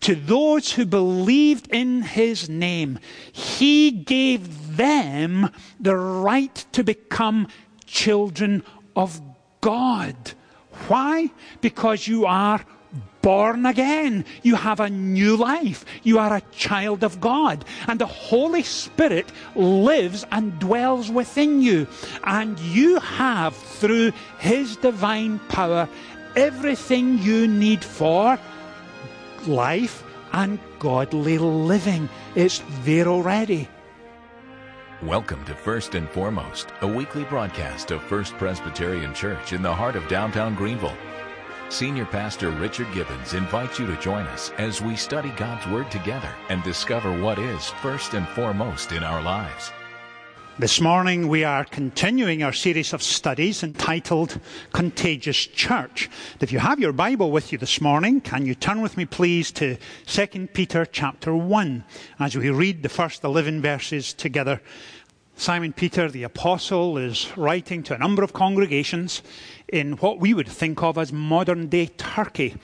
To 0.00 0.14
those 0.14 0.72
who 0.72 0.86
believed 0.86 1.68
in 1.68 2.02
his 2.02 2.48
name, 2.48 2.98
he 3.32 3.90
gave 3.90 4.76
them 4.76 5.50
the 5.78 5.96
right 5.96 6.54
to 6.72 6.82
become 6.82 7.48
children 7.86 8.62
of 8.96 9.20
God. 9.60 10.16
Why? 10.88 11.30
Because 11.60 12.06
you 12.06 12.26
are 12.26 12.64
born 13.22 13.66
again. 13.66 14.24
You 14.42 14.54
have 14.56 14.80
a 14.80 14.88
new 14.88 15.36
life. 15.36 15.84
You 16.02 16.18
are 16.18 16.34
a 16.34 16.42
child 16.52 17.04
of 17.04 17.20
God. 17.20 17.64
And 17.86 18.00
the 18.00 18.06
Holy 18.06 18.62
Spirit 18.62 19.30
lives 19.54 20.24
and 20.30 20.58
dwells 20.58 21.10
within 21.10 21.60
you. 21.60 21.86
And 22.24 22.58
you 22.60 22.98
have, 23.00 23.54
through 23.54 24.12
His 24.38 24.76
divine 24.76 25.38
power, 25.50 25.88
everything 26.36 27.18
you 27.18 27.46
need 27.46 27.84
for 27.84 28.38
life 29.46 30.04
and 30.32 30.58
godly 30.78 31.38
living. 31.38 32.08
It's 32.34 32.62
there 32.84 33.08
already. 33.08 33.68
Welcome 35.02 35.44
to 35.46 35.54
First 35.54 35.94
and 35.94 36.08
Foremost, 36.10 36.68
a 36.82 36.86
weekly 36.86 37.24
broadcast 37.24 37.90
of 37.90 38.02
First 38.02 38.34
Presbyterian 38.34 39.14
Church 39.14 39.52
in 39.52 39.62
the 39.62 39.74
heart 39.74 39.96
of 39.96 40.06
downtown 40.08 40.54
Greenville. 40.54 40.96
Senior 41.70 42.04
Pastor 42.04 42.50
Richard 42.50 42.92
Gibbons 42.92 43.32
invites 43.32 43.78
you 43.78 43.86
to 43.86 43.96
join 43.96 44.26
us 44.26 44.50
as 44.58 44.82
we 44.82 44.96
study 44.96 45.30
God's 45.30 45.66
Word 45.68 45.90
together 45.90 46.34
and 46.48 46.62
discover 46.62 47.18
what 47.18 47.38
is 47.38 47.68
first 47.80 48.14
and 48.14 48.28
foremost 48.28 48.92
in 48.92 49.02
our 49.02 49.22
lives. 49.22 49.72
This 50.60 50.78
morning 50.78 51.28
we 51.28 51.42
are 51.42 51.64
continuing 51.64 52.42
our 52.42 52.52
series 52.52 52.92
of 52.92 53.02
studies 53.02 53.62
entitled 53.62 54.38
Contagious 54.74 55.46
Church. 55.46 56.10
If 56.38 56.52
you 56.52 56.58
have 56.58 56.78
your 56.78 56.92
Bible 56.92 57.30
with 57.30 57.50
you 57.50 57.56
this 57.56 57.80
morning, 57.80 58.20
can 58.20 58.44
you 58.44 58.54
turn 58.54 58.82
with 58.82 58.98
me 58.98 59.06
please 59.06 59.50
to 59.52 59.78
2 60.04 60.48
Peter 60.48 60.84
chapter 60.84 61.34
1 61.34 61.82
as 62.18 62.36
we 62.36 62.50
read 62.50 62.82
the 62.82 62.90
first 62.90 63.24
11 63.24 63.62
verses 63.62 64.12
together. 64.12 64.60
Simon 65.34 65.72
Peter, 65.72 66.10
the 66.10 66.24
apostle, 66.24 66.98
is 66.98 67.34
writing 67.38 67.82
to 67.84 67.94
a 67.94 67.98
number 67.98 68.22
of 68.22 68.34
congregations 68.34 69.22
in 69.68 69.92
what 69.92 70.20
we 70.20 70.34
would 70.34 70.48
think 70.48 70.82
of 70.82 70.98
as 70.98 71.10
modern 71.10 71.68
day 71.68 71.86
Turkey. 71.86 72.54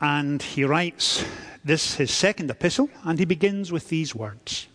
And 0.00 0.40
he 0.40 0.62
writes 0.62 1.24
this, 1.64 1.96
his 1.96 2.12
second 2.12 2.48
epistle, 2.48 2.88
and 3.02 3.18
he 3.18 3.24
begins 3.24 3.72
with 3.72 3.88
these 3.88 4.14
words 4.14 4.68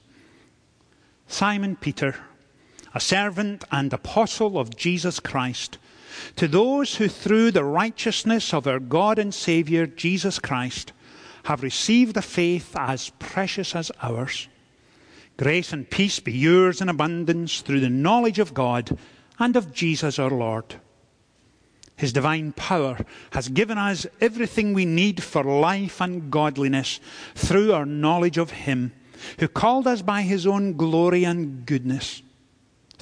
Simon 1.25 1.77
Peter, 1.77 2.17
a 2.93 2.99
servant 2.99 3.63
and 3.71 3.91
apostle 3.91 4.59
of 4.59 4.75
Jesus 4.75 5.19
Christ, 5.19 5.77
to 6.35 6.47
those 6.47 6.95
who 6.95 7.07
through 7.07 7.51
the 7.51 7.63
righteousness 7.63 8.53
of 8.53 8.67
our 8.67 8.79
God 8.79 9.17
and 9.17 9.33
Saviour 9.33 9.87
Jesus 9.87 10.39
Christ 10.39 10.93
have 11.45 11.63
received 11.63 12.15
a 12.17 12.21
faith 12.21 12.75
as 12.75 13.09
precious 13.19 13.75
as 13.75 13.91
ours. 14.01 14.47
Grace 15.37 15.73
and 15.73 15.89
peace 15.89 16.19
be 16.19 16.31
yours 16.31 16.81
in 16.81 16.89
abundance 16.89 17.61
through 17.61 17.79
the 17.79 17.89
knowledge 17.89 18.39
of 18.39 18.53
God 18.53 18.97
and 19.39 19.55
of 19.55 19.73
Jesus 19.73 20.19
our 20.19 20.29
Lord. 20.29 20.75
His 21.95 22.13
divine 22.13 22.53
power 22.53 22.97
has 23.31 23.49
given 23.49 23.77
us 23.77 24.05
everything 24.21 24.73
we 24.73 24.85
need 24.85 25.21
for 25.21 25.43
life 25.43 26.01
and 26.01 26.31
godliness 26.31 26.99
through 27.35 27.73
our 27.73 27.85
knowledge 27.85 28.37
of 28.37 28.51
Him, 28.51 28.93
who 29.39 29.47
called 29.47 29.87
us 29.87 30.01
by 30.01 30.21
His 30.21 30.45
own 30.45 30.73
glory 30.73 31.23
and 31.23 31.65
goodness. 31.65 32.21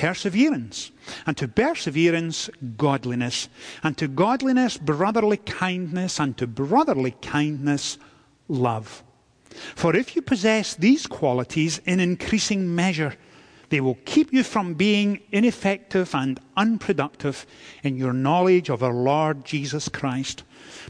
perseverance, 0.00 0.92
and 1.26 1.36
to 1.36 1.46
perseverance, 1.46 2.48
godliness, 2.78 3.50
and 3.82 3.98
to 3.98 4.08
godliness, 4.08 4.78
brotherly 4.78 5.36
kindness, 5.36 6.18
and 6.18 6.38
to 6.38 6.46
brotherly 6.46 7.10
kindness, 7.20 7.98
love. 8.48 9.04
For 9.74 9.94
if 9.94 10.16
you 10.16 10.22
possess 10.22 10.74
these 10.74 11.06
qualities 11.06 11.82
in 11.84 12.00
increasing 12.00 12.74
measure, 12.74 13.14
they 13.68 13.82
will 13.82 13.98
keep 14.06 14.32
you 14.32 14.42
from 14.42 14.72
being 14.72 15.20
ineffective 15.32 16.14
and 16.14 16.40
unproductive 16.56 17.44
in 17.82 17.98
your 17.98 18.14
knowledge 18.14 18.70
of 18.70 18.82
our 18.82 18.94
Lord 18.94 19.44
Jesus 19.44 19.90
Christ. 19.90 20.44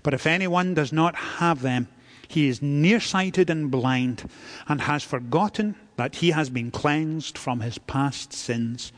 But 0.04 0.14
if 0.14 0.24
anyone 0.24 0.74
does 0.74 0.92
not 0.92 1.16
have 1.16 1.62
them, 1.62 1.88
he 2.28 2.46
is 2.46 2.62
nearsighted 2.62 3.50
and 3.50 3.72
blind, 3.72 4.30
and 4.68 4.82
has 4.82 5.02
forgotten 5.02 5.74
that 6.00 6.16
he 6.16 6.30
has 6.30 6.48
been 6.48 6.70
cleansed 6.70 7.36
from 7.36 7.60
his 7.60 7.76
past 7.76 8.32
sins. 8.32 8.90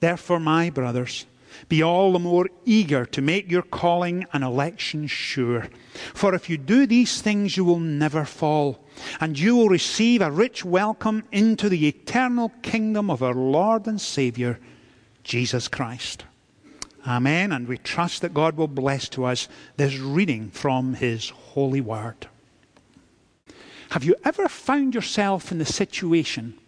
Therefore, 0.00 0.38
my 0.38 0.68
brothers, 0.68 1.24
be 1.70 1.82
all 1.82 2.12
the 2.12 2.18
more 2.18 2.50
eager 2.66 3.06
to 3.06 3.22
make 3.22 3.50
your 3.50 3.62
calling 3.62 4.26
and 4.30 4.44
election 4.44 5.06
sure. 5.06 5.68
For 6.12 6.34
if 6.34 6.50
you 6.50 6.58
do 6.58 6.86
these 6.86 7.22
things, 7.22 7.56
you 7.56 7.64
will 7.64 7.80
never 7.80 8.26
fall, 8.26 8.84
and 9.22 9.38
you 9.38 9.56
will 9.56 9.70
receive 9.70 10.20
a 10.20 10.30
rich 10.30 10.66
welcome 10.66 11.24
into 11.32 11.70
the 11.70 11.88
eternal 11.88 12.50
kingdom 12.60 13.10
of 13.10 13.22
our 13.22 13.32
Lord 13.32 13.86
and 13.86 13.98
Saviour, 13.98 14.58
Jesus 15.24 15.66
Christ. 15.66 16.24
Amen. 17.06 17.52
And 17.52 17.66
we 17.66 17.78
trust 17.78 18.20
that 18.20 18.34
God 18.34 18.58
will 18.58 18.68
bless 18.68 19.08
to 19.10 19.24
us 19.24 19.48
this 19.78 19.96
reading 19.98 20.50
from 20.50 20.92
His 20.92 21.30
holy 21.30 21.80
word. 21.80 22.28
Have 23.92 24.04
you 24.04 24.16
ever 24.24 24.48
found 24.48 24.94
yourself 24.94 25.52
in 25.52 25.58
the 25.58 25.66
situation 25.66 26.58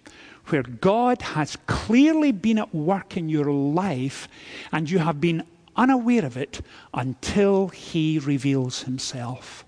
where 0.48 0.62
God 0.62 1.22
has 1.22 1.56
clearly 1.66 2.32
been 2.32 2.58
at 2.58 2.74
work 2.74 3.16
in 3.16 3.30
your 3.30 3.50
life 3.50 4.28
and 4.70 4.90
you 4.90 4.98
have 4.98 5.22
been 5.22 5.42
unaware 5.74 6.26
of 6.26 6.36
it 6.36 6.60
until 6.92 7.68
He 7.68 8.18
reveals 8.18 8.82
Himself? 8.82 9.64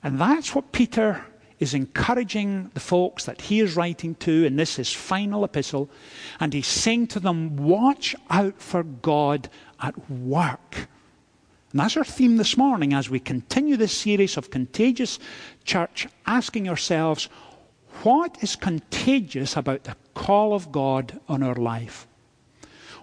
And 0.00 0.20
that's 0.20 0.54
what 0.54 0.70
Peter 0.70 1.24
is 1.58 1.74
encouraging 1.74 2.70
the 2.74 2.78
folks 2.78 3.24
that 3.24 3.40
he 3.40 3.58
is 3.58 3.74
writing 3.74 4.14
to 4.16 4.44
in 4.44 4.54
this 4.54 4.76
his 4.76 4.92
final 4.92 5.42
epistle 5.42 5.90
and 6.38 6.52
he's 6.52 6.66
saying 6.66 7.06
to 7.08 7.18
them 7.18 7.56
watch 7.56 8.14
out 8.28 8.60
for 8.60 8.82
god 8.82 9.48
at 9.80 10.10
work 10.10 10.86
and 11.76 11.82
that's 11.82 11.98
our 11.98 12.04
theme 12.04 12.38
this 12.38 12.56
morning 12.56 12.94
as 12.94 13.10
we 13.10 13.20
continue 13.20 13.76
this 13.76 13.92
series 13.92 14.38
of 14.38 14.48
contagious 14.48 15.18
church, 15.64 16.08
asking 16.24 16.70
ourselves, 16.70 17.28
what 18.02 18.42
is 18.42 18.56
contagious 18.56 19.58
about 19.58 19.84
the 19.84 19.94
call 20.14 20.54
of 20.54 20.72
God 20.72 21.20
on 21.28 21.42
our 21.42 21.54
life? 21.54 22.06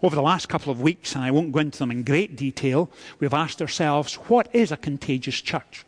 Over 0.01 0.15
the 0.15 0.23
last 0.23 0.49
couple 0.49 0.71
of 0.71 0.81
weeks, 0.81 1.13
and 1.13 1.23
I 1.23 1.29
won't 1.29 1.51
go 1.51 1.59
into 1.59 1.77
them 1.77 1.91
in 1.91 2.01
great 2.01 2.35
detail, 2.35 2.89
we've 3.19 3.31
asked 3.31 3.61
ourselves, 3.61 4.15
what 4.15 4.49
is 4.55 4.71
a 4.71 4.77
contagious 4.77 5.39
church? 5.39 5.85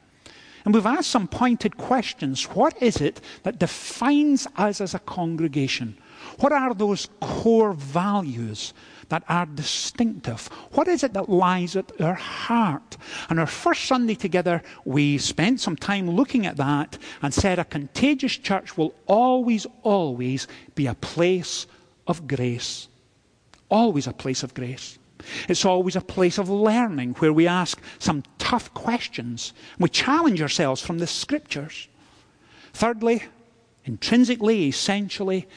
And 0.63 0.71
we've 0.71 0.85
asked 0.85 1.09
some 1.09 1.27
pointed 1.27 1.77
questions. 1.77 2.43
What 2.51 2.79
is 2.83 2.97
it 2.97 3.19
that 3.41 3.57
defines 3.57 4.47
us 4.57 4.79
as 4.79 4.93
a 4.93 4.99
congregation? 4.99 5.97
What 6.37 6.51
are 6.51 6.75
those 6.75 7.09
core 7.19 7.73
values 7.73 8.75
that 9.09 9.23
are 9.29 9.45
distinctive? 9.45 10.47
What 10.71 10.87
is 10.87 11.03
it 11.03 11.13
that 11.13 11.29
lies 11.29 11.75
at 11.75 11.91
our 12.01 12.13
heart? 12.13 12.97
And 13.29 13.39
our 13.39 13.47
first 13.47 13.85
Sunday 13.85 14.15
together, 14.15 14.61
we 14.83 15.17
spent 15.17 15.59
some 15.59 15.75
time 15.75 16.09
looking 16.09 16.45
at 16.45 16.57
that 16.57 16.97
and 17.21 17.33
said 17.33 17.59
a 17.59 17.65
contagious 17.65 18.37
church 18.37 18.77
will 18.77 18.93
always, 19.05 19.67
always 19.83 20.47
be 20.75 20.87
a 20.87 20.95
place 20.95 21.67
of 22.07 22.27
grace. 22.27 22.87
Always 23.69 24.07
a 24.07 24.13
place 24.13 24.43
of 24.43 24.53
grace. 24.53 24.97
It's 25.47 25.65
always 25.65 25.95
a 25.95 26.01
place 26.01 26.37
of 26.37 26.49
learning 26.49 27.15
where 27.15 27.33
we 27.33 27.47
ask 27.47 27.81
some 27.99 28.23
tough 28.37 28.73
questions. 28.73 29.53
We 29.79 29.89
challenge 29.89 30.41
ourselves 30.41 30.81
from 30.81 30.99
the 30.99 31.07
scriptures. 31.07 31.87
Thirdly, 32.73 33.23
intrinsically, 33.85 34.67
essentially, 34.67 35.47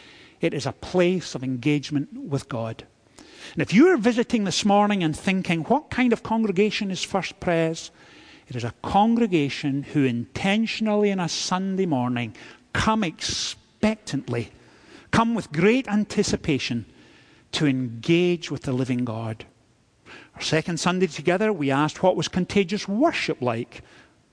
it 0.41 0.55
is 0.55 0.67
a 0.67 0.73
place 0.73 1.35
of 1.35 1.43
engagement 1.43 2.13
with 2.13 2.49
God. 2.49 2.87
And 3.53 3.63
if 3.63 3.73
you 3.73 3.89
are 3.89 3.97
visiting 3.97 4.45
this 4.45 4.65
morning 4.65 5.03
and 5.03 5.17
thinking, 5.17 5.65
what 5.65 5.91
kind 5.91 6.13
of 6.13 6.23
congregation 6.23 6.91
is 6.91 7.03
First 7.03 7.41
Pres? 7.41 7.91
It 8.49 8.57
is 8.57 8.65
a 8.65 8.75
congregation 8.83 9.83
who 9.83 10.05
intentionally 10.05 11.13
on 11.13 11.21
a 11.21 11.29
Sunday 11.29 11.87
morning 11.87 12.35
come 12.73 13.05
expectantly, 13.05 14.51
come 15.11 15.35
with 15.35 15.53
great 15.53 15.89
anticipation 15.89 16.87
to 17.53 17.67
engage 17.67 18.51
with 18.51 18.63
the 18.63 18.73
living 18.73 19.05
God. 19.05 19.45
Our 20.35 20.43
second 20.43 20.79
Sunday 20.79 21.07
together, 21.07 21.53
we 21.53 21.71
asked 21.71 22.03
what 22.03 22.17
was 22.17 22.29
contagious 22.29 22.87
worship 22.87 23.43
like. 23.43 23.83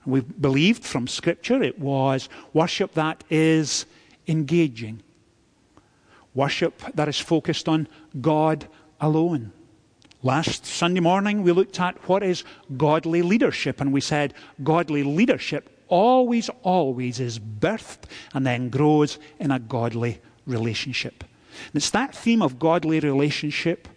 We 0.04 0.20
believed 0.20 0.84
from 0.84 1.08
Scripture 1.08 1.62
it 1.62 1.78
was 1.78 2.28
worship 2.52 2.94
that 2.94 3.24
is 3.28 3.86
engaging. 4.28 5.02
Worship 6.34 6.82
that 6.94 7.08
is 7.08 7.18
focused 7.18 7.68
on 7.68 7.88
God 8.20 8.68
alone. 9.00 9.52
Last 10.22 10.66
Sunday 10.66 11.00
morning, 11.00 11.42
we 11.42 11.52
looked 11.52 11.78
at 11.78 12.08
what 12.08 12.22
is 12.22 12.42
godly 12.76 13.22
leadership, 13.22 13.80
and 13.80 13.92
we 13.92 14.00
said 14.00 14.34
godly 14.62 15.02
leadership 15.02 15.76
always, 15.88 16.48
always 16.62 17.20
is 17.20 17.38
birthed 17.38 18.04
and 18.34 18.46
then 18.46 18.68
grows 18.68 19.18
in 19.38 19.50
a 19.50 19.58
godly 19.58 20.20
relationship. 20.46 21.24
And 21.66 21.76
it's 21.76 21.90
that 21.90 22.14
theme 22.14 22.42
of 22.42 22.58
godly 22.58 23.00
relationship. 23.00 23.88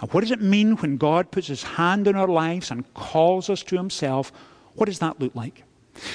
And 0.00 0.12
what 0.12 0.20
does 0.20 0.30
it 0.30 0.40
mean 0.40 0.76
when 0.76 0.96
God 0.96 1.30
puts 1.30 1.48
his 1.48 1.62
hand 1.62 2.06
in 2.06 2.16
our 2.16 2.28
lives 2.28 2.70
and 2.70 2.92
calls 2.94 3.50
us 3.50 3.62
to 3.64 3.76
himself? 3.76 4.32
What 4.74 4.86
does 4.86 5.00
that 5.00 5.20
look 5.20 5.34
like? 5.34 5.64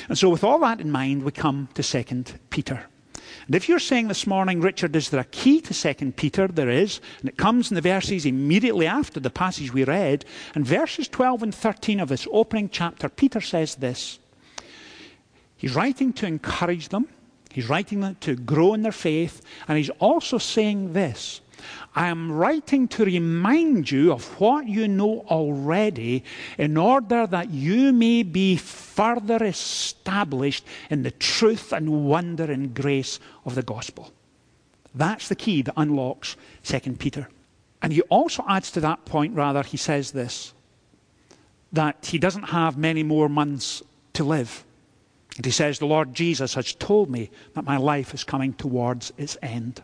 And 0.08 0.18
so, 0.18 0.30
with 0.30 0.44
all 0.44 0.60
that 0.60 0.80
in 0.80 0.92
mind, 0.92 1.24
we 1.24 1.32
come 1.32 1.68
to 1.74 1.84
2 1.84 2.24
Peter. 2.50 2.86
And 3.46 3.56
if 3.56 3.68
you're 3.68 3.80
saying 3.80 4.08
this 4.08 4.26
morning, 4.26 4.62
Richard, 4.62 4.96
is 4.96 5.10
there 5.10 5.20
a 5.20 5.26
key 5.26 5.60
to 5.62 5.74
2 5.74 6.12
Peter? 6.14 6.48
There 6.48 6.70
is. 6.70 7.02
And 7.20 7.30
it 7.30 7.38
comes 7.38 7.70
in 7.70 7.76
the 7.76 7.82
verses 7.82 8.26
immediately 8.26 8.88
after 8.88 9.20
the 9.20 9.30
passage 9.30 9.74
we 9.74 9.84
read. 9.84 10.26
And 10.56 10.66
verses 10.66 11.08
12 11.08 11.44
and 11.44 11.56
13 11.56 12.00
of 12.00 12.10
this 12.10 12.28
opening 12.32 12.70
chapter, 12.70 13.10
Peter 13.10 13.42
says 13.42 13.76
this 13.76 14.20
He's 15.58 15.76
writing 15.76 16.14
to 16.14 16.26
encourage 16.26 16.90
them, 16.90 17.08
he's 17.52 17.70
writing 17.70 18.16
to 18.22 18.36
grow 18.36 18.74
in 18.74 18.82
their 18.82 18.92
faith, 18.92 19.42
and 19.68 19.78
he's 19.78 19.90
also 19.92 20.38
saying 20.38 20.94
this 20.94 21.42
I 21.96 22.08
am 22.08 22.32
writing 22.32 22.88
to 22.90 23.06
remind 23.06 23.92
you 23.92 24.12
of 24.12 24.40
what 24.40 24.68
you 24.68 24.88
know 24.88 25.26
already, 25.28 26.24
in 26.58 26.76
order 26.76 27.28
that 27.28 27.52
you 27.52 27.94
may 27.94 28.24
be 28.24 28.58
further 28.58 29.44
established 29.44 30.66
in 30.90 31.04
the 31.04 31.12
truth 31.12 31.72
and 31.72 32.08
wonder 32.08 32.46
and 32.52 32.74
grace 32.74 33.20
of 33.46 33.54
the 33.54 33.62
gospel. 33.62 34.12
That's 34.96 35.28
the 35.28 35.36
key 35.36 35.62
that 35.64 35.74
unlocks 35.78 36.36
2 36.64 36.80
Peter. 36.94 37.30
And 37.82 37.94
he 37.94 38.02
also 38.04 38.44
adds 38.48 38.72
to 38.72 38.80
that 38.82 39.06
point, 39.06 39.36
rather, 39.36 39.62
he 39.64 39.78
says 39.78 40.12
this 40.12 40.54
that 41.74 42.06
he 42.06 42.20
doesn't 42.20 42.44
have 42.44 42.78
many 42.78 43.02
more 43.02 43.28
months 43.28 43.82
to 44.14 44.24
live. 44.24 44.64
And 45.36 45.46
he 45.46 45.52
says, 45.52 45.80
The 45.80 45.88
Lord 45.88 46.14
Jesus 46.14 46.54
has 46.54 46.74
told 46.74 47.10
me 47.10 47.32
that 47.56 47.66
my 47.66 47.78
life 47.78 48.14
is 48.14 48.24
coming 48.24 48.54
towards 48.54 49.12
its 49.18 49.38
end. 49.42 49.82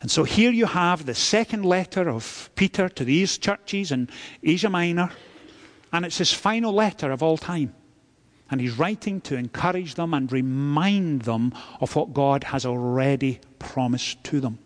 And 0.00 0.10
so 0.10 0.24
here 0.24 0.52
you 0.52 0.66
have 0.66 1.06
the 1.06 1.14
second 1.14 1.64
letter 1.64 2.08
of 2.08 2.50
Peter 2.54 2.88
to 2.88 3.04
these 3.04 3.38
churches 3.38 3.90
in 3.90 4.08
Asia 4.42 4.70
Minor, 4.70 5.10
and 5.92 6.04
it's 6.04 6.18
his 6.18 6.32
final 6.32 6.72
letter 6.72 7.10
of 7.10 7.22
all 7.22 7.36
time. 7.36 7.74
And 8.50 8.60
he's 8.60 8.78
writing 8.78 9.20
to 9.22 9.36
encourage 9.36 9.94
them 9.94 10.14
and 10.14 10.30
remind 10.30 11.22
them 11.22 11.52
of 11.80 11.94
what 11.96 12.14
God 12.14 12.44
has 12.44 12.64
already 12.64 13.40
promised 13.58 14.22
to 14.24 14.40
them. 14.40 14.58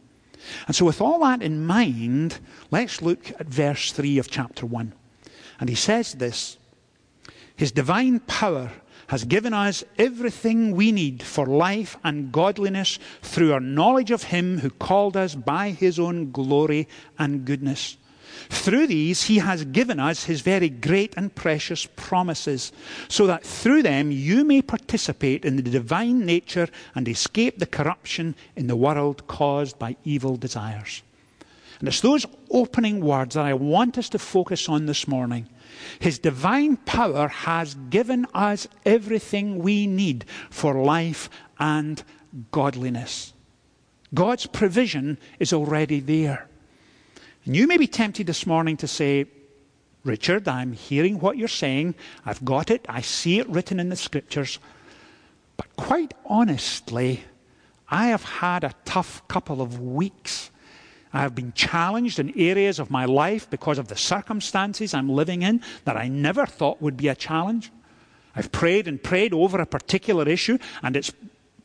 And 0.66 0.76
so, 0.76 0.84
with 0.84 1.00
all 1.00 1.20
that 1.20 1.42
in 1.42 1.64
mind, 1.66 2.38
let's 2.70 3.00
look 3.02 3.30
at 3.40 3.46
verse 3.46 3.92
3 3.92 4.18
of 4.18 4.30
chapter 4.30 4.66
1. 4.66 4.92
And 5.60 5.68
he 5.68 5.74
says 5.74 6.14
this 6.14 6.58
His 7.56 7.72
divine 7.72 8.20
power 8.20 8.70
has 9.08 9.24
given 9.24 9.52
us 9.52 9.84
everything 9.98 10.74
we 10.74 10.92
need 10.92 11.22
for 11.22 11.46
life 11.46 11.96
and 12.04 12.32
godliness 12.32 12.98
through 13.22 13.52
our 13.52 13.60
knowledge 13.60 14.10
of 14.10 14.24
Him 14.24 14.58
who 14.58 14.70
called 14.70 15.16
us 15.16 15.34
by 15.34 15.70
His 15.70 15.98
own 15.98 16.32
glory 16.32 16.88
and 17.18 17.44
goodness. 17.44 17.96
Through 18.48 18.86
these, 18.86 19.24
He 19.24 19.38
has 19.38 19.64
given 19.64 20.00
us 20.00 20.24
His 20.24 20.40
very 20.40 20.68
great 20.68 21.14
and 21.16 21.34
precious 21.34 21.86
promises, 21.96 22.72
so 23.08 23.26
that 23.26 23.44
through 23.44 23.82
them 23.82 24.10
you 24.10 24.44
may 24.44 24.62
participate 24.62 25.44
in 25.44 25.56
the 25.56 25.62
divine 25.62 26.24
nature 26.24 26.68
and 26.94 27.06
escape 27.08 27.58
the 27.58 27.66
corruption 27.66 28.34
in 28.56 28.66
the 28.66 28.76
world 28.76 29.26
caused 29.26 29.78
by 29.78 29.96
evil 30.04 30.36
desires. 30.36 31.02
And 31.82 31.88
it's 31.88 32.00
those 32.00 32.24
opening 32.48 33.00
words 33.00 33.34
that 33.34 33.44
I 33.44 33.54
want 33.54 33.98
us 33.98 34.08
to 34.10 34.18
focus 34.20 34.68
on 34.68 34.86
this 34.86 35.08
morning. 35.08 35.48
His 35.98 36.20
divine 36.20 36.76
power 36.76 37.26
has 37.26 37.74
given 37.90 38.24
us 38.32 38.68
everything 38.86 39.58
we 39.58 39.88
need 39.88 40.24
for 40.48 40.74
life 40.74 41.28
and 41.58 42.00
godliness. 42.52 43.32
God's 44.14 44.46
provision 44.46 45.18
is 45.40 45.52
already 45.52 45.98
there. 45.98 46.46
And 47.44 47.56
you 47.56 47.66
may 47.66 47.78
be 47.78 47.88
tempted 47.88 48.28
this 48.28 48.46
morning 48.46 48.76
to 48.76 48.86
say, 48.86 49.26
Richard, 50.04 50.46
I'm 50.46 50.74
hearing 50.74 51.18
what 51.18 51.36
you're 51.36 51.48
saying. 51.48 51.96
I've 52.24 52.44
got 52.44 52.70
it. 52.70 52.86
I 52.88 53.00
see 53.00 53.40
it 53.40 53.48
written 53.48 53.80
in 53.80 53.88
the 53.88 53.96
scriptures. 53.96 54.60
But 55.56 55.74
quite 55.74 56.14
honestly, 56.26 57.24
I 57.88 58.06
have 58.06 58.22
had 58.22 58.62
a 58.62 58.76
tough 58.84 59.26
couple 59.26 59.60
of 59.60 59.80
weeks 59.80 60.51
I 61.12 61.20
have 61.20 61.34
been 61.34 61.52
challenged 61.52 62.18
in 62.18 62.38
areas 62.38 62.78
of 62.78 62.90
my 62.90 63.04
life 63.04 63.48
because 63.50 63.78
of 63.78 63.88
the 63.88 63.96
circumstances 63.96 64.94
I'm 64.94 65.08
living 65.08 65.42
in 65.42 65.60
that 65.84 65.96
I 65.96 66.08
never 66.08 66.46
thought 66.46 66.80
would 66.80 66.96
be 66.96 67.08
a 67.08 67.14
challenge. 67.14 67.70
I've 68.34 68.50
prayed 68.50 68.88
and 68.88 69.02
prayed 69.02 69.34
over 69.34 69.60
a 69.60 69.66
particular 69.66 70.26
issue, 70.26 70.58
and 70.82 70.96
it's 70.96 71.12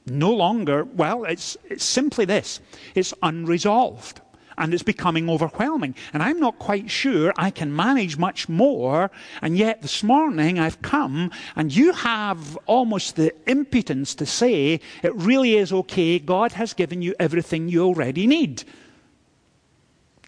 no 0.05 0.33
longer, 0.33 0.83
well, 0.83 1.23
it's, 1.23 1.57
it's 1.65 1.83
simply 1.83 2.25
this 2.25 2.59
it's 2.95 3.13
unresolved. 3.21 4.21
And 4.59 4.73
it's 4.73 4.81
becoming 4.81 5.29
overwhelming. 5.29 5.93
And 6.13 6.23
I'm 6.23 6.39
not 6.39 6.57
quite 6.57 6.89
sure 6.89 7.31
I 7.37 7.51
can 7.51 7.75
manage 7.75 8.17
much 8.17 8.49
more. 8.49 9.11
And 9.43 9.55
yet 9.55 9.83
this 9.83 10.01
morning 10.01 10.57
I've 10.57 10.81
come, 10.81 11.29
and 11.55 11.75
you 11.75 11.93
have 11.93 12.57
almost 12.65 13.17
the 13.17 13.35
impudence 13.47 14.15
to 14.15 14.25
say, 14.25 14.79
it 15.03 15.13
really 15.13 15.57
is 15.57 15.71
okay. 15.71 16.17
God 16.17 16.53
has 16.53 16.73
given 16.73 17.03
you 17.03 17.13
everything 17.19 17.69
you 17.69 17.83
already 17.83 18.25
need. 18.25 18.63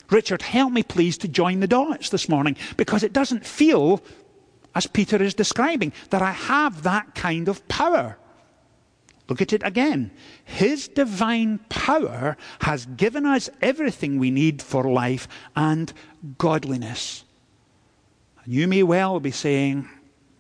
Richard, 0.10 0.42
help 0.42 0.72
me 0.72 0.84
please 0.84 1.18
to 1.20 1.28
join 1.28 1.60
the 1.60 1.68
dots 1.68 2.10
this 2.10 2.28
morning 2.28 2.56
because 2.78 3.04
it 3.04 3.14
doesn't 3.14 3.46
feel, 3.46 4.02
as 4.76 4.88
Peter 4.88 5.22
is 5.22 5.34
describing, 5.34 5.94
that 6.10 6.22
I 6.22 6.32
have 6.32 6.84
that 6.84 7.16
kind 7.16 7.48
of 7.48 7.68
power. 7.68 8.18
Look 9.28 9.42
at 9.42 9.54
it 9.54 9.62
again. 9.64 10.10
His 10.44 10.88
divine 10.88 11.60
power 11.70 12.36
has 12.62 12.88
given 12.88 13.28
us 13.28 13.50
everything 13.62 14.18
we 14.18 14.32
need 14.32 14.62
for 14.62 14.84
life 14.84 15.28
and 15.56 15.94
godliness. 16.40 17.24
And 18.44 18.52
you 18.52 18.68
may 18.68 18.82
well 18.82 19.20
be 19.20 19.30
saying, 19.30 19.88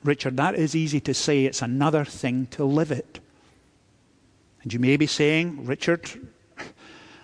Richard, 0.03 0.37
that 0.37 0.55
is 0.55 0.75
easy 0.75 0.99
to 1.01 1.13
say, 1.13 1.45
it's 1.45 1.61
another 1.61 2.03
thing 2.03 2.47
to 2.47 2.63
live 2.63 2.91
it. 2.91 3.19
And 4.63 4.73
you 4.73 4.79
may 4.79 4.97
be 4.97 5.07
saying, 5.07 5.65
Richard, 5.65 6.09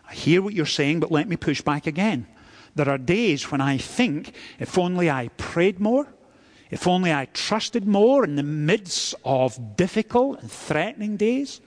I 0.08 0.14
hear 0.14 0.44
what 0.44 0.54
you're 0.54 0.68
saying, 0.68 1.00
but 1.00 1.12
let 1.12 1.28
me 1.28 1.36
push 1.36 1.62
back 1.62 1.88
again. 1.88 2.28
There 2.76 2.90
are 2.90 2.98
days 2.98 3.52
when 3.52 3.62
I 3.62 3.78
think, 3.78 4.34
if 4.60 4.78
only 4.78 5.10
I 5.10 5.30
prayed 5.38 5.80
more, 5.80 6.08
if 6.70 6.88
only 6.88 7.14
I 7.14 7.26
trusted 7.26 7.88
more 7.88 8.26
in 8.26 8.36
the 8.36 8.44
midst 8.44 9.16
of 9.24 9.78
difficult 9.78 10.42
and 10.42 10.52
threatening 10.52 11.16
days, 11.16 11.62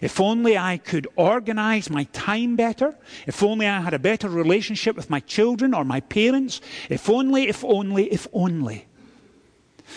if 0.00 0.20
only 0.20 0.56
I 0.56 0.78
could 0.78 1.08
organize 1.16 1.90
my 1.90 2.04
time 2.12 2.56
better, 2.56 2.96
if 3.26 3.42
only 3.42 3.66
I 3.66 3.80
had 3.80 3.92
a 3.92 3.98
better 3.98 4.28
relationship 4.28 4.96
with 4.96 5.10
my 5.10 5.20
children 5.20 5.74
or 5.74 5.84
my 5.84 6.00
parents, 6.00 6.60
if 6.88 7.10
only, 7.10 7.48
if 7.48 7.64
only, 7.64 8.10
if 8.12 8.26
only. 8.32 8.86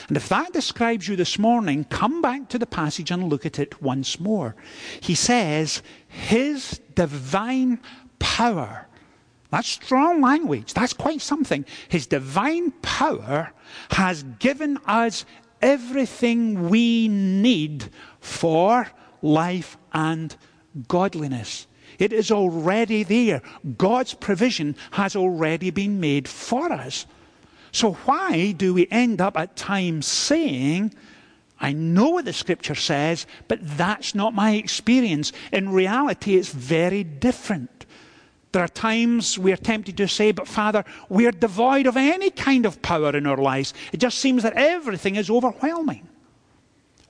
And 0.07 0.17
if 0.17 0.27
that 0.29 0.51
describes 0.51 1.07
you 1.07 1.15
this 1.15 1.37
morning, 1.37 1.85
come 1.85 2.21
back 2.21 2.49
to 2.49 2.57
the 2.57 2.65
passage 2.65 3.11
and 3.11 3.29
look 3.29 3.45
at 3.45 3.59
it 3.59 3.81
once 3.81 4.19
more. 4.19 4.55
He 4.99 5.15
says, 5.15 5.83
His 6.07 6.81
divine 6.95 7.79
power 8.17 8.87
that's 9.53 9.67
strong 9.67 10.19
language. 10.19 10.73
That's 10.73 10.93
quite 10.93 11.21
something. 11.21 11.63
His 11.87 12.07
divine 12.07 12.71
power 12.81 13.53
has 13.91 14.23
given 14.39 14.79
us 14.87 15.25
everything 15.61 16.69
we 16.69 17.07
need 17.07 17.91
for 18.19 18.87
life 19.21 19.77
and 19.93 20.35
godliness. 20.87 21.67
It 21.99 22.11
is 22.11 22.31
already 22.31 23.03
there. 23.03 23.43
God's 23.77 24.15
provision 24.15 24.75
has 24.89 25.15
already 25.15 25.69
been 25.69 25.99
made 25.99 26.27
for 26.27 26.71
us. 26.71 27.05
So, 27.71 27.93
why 28.05 28.53
do 28.53 28.73
we 28.73 28.87
end 28.89 29.21
up 29.21 29.37
at 29.37 29.55
times 29.55 30.07
saying, 30.07 30.95
I 31.59 31.73
know 31.73 32.09
what 32.09 32.25
the 32.25 32.33
scripture 32.33 32.73
says, 32.73 33.27
but 33.47 33.59
that's 33.77 34.15
not 34.15 34.33
my 34.33 34.55
experience? 34.55 35.31
In 35.51 35.69
reality, 35.69 36.37
it's 36.37 36.49
very 36.49 37.03
different. 37.03 37.69
There 38.53 38.63
are 38.63 38.67
times 38.67 39.39
we 39.39 39.51
are 39.51 39.57
tempted 39.57 39.97
to 39.97 40.07
say, 40.07 40.31
but 40.31 40.47
Father, 40.47 40.85
we 41.09 41.25
are 41.25 41.31
devoid 41.31 41.87
of 41.87 41.97
any 41.97 42.29
kind 42.29 42.67
of 42.67 42.83
power 42.83 43.17
in 43.17 43.25
our 43.25 43.37
lives. 43.37 43.73
It 43.91 43.97
just 43.99 44.19
seems 44.19 44.43
that 44.43 44.53
everything 44.53 45.15
is 45.15 45.29
overwhelming. 45.29 46.07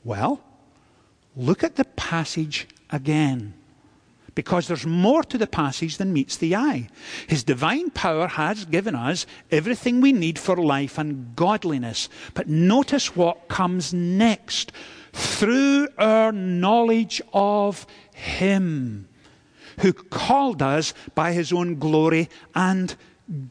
Well, 0.06 0.42
look 1.36 1.62
at 1.62 1.76
the 1.76 1.84
passage 1.84 2.68
again. 2.90 3.56
Because 4.36 4.68
there's 4.68 4.86
more 4.86 5.22
to 5.26 5.38
the 5.38 5.46
passage 5.46 5.98
than 5.98 6.14
meets 6.14 6.38
the 6.38 6.56
eye. 6.56 6.88
His 7.28 7.44
divine 7.44 7.92
power 7.92 8.28
has 8.28 8.64
given 8.64 8.96
us 8.96 9.26
everything 9.52 10.00
we 10.00 10.14
need 10.14 10.40
for 10.40 10.56
life 10.56 10.98
and 10.98 11.36
godliness. 11.36 12.08
But 12.34 12.48
notice 12.48 13.18
what 13.18 13.50
comes 13.50 13.94
next. 13.94 14.72
Through 15.12 15.90
our 16.00 16.32
knowledge 16.32 17.22
of 17.34 17.86
Him 18.14 19.10
who 19.80 19.94
called 19.94 20.62
us 20.62 20.94
by 21.16 21.34
his 21.34 21.52
own 21.52 21.80
glory 21.80 22.30
and 22.56 22.96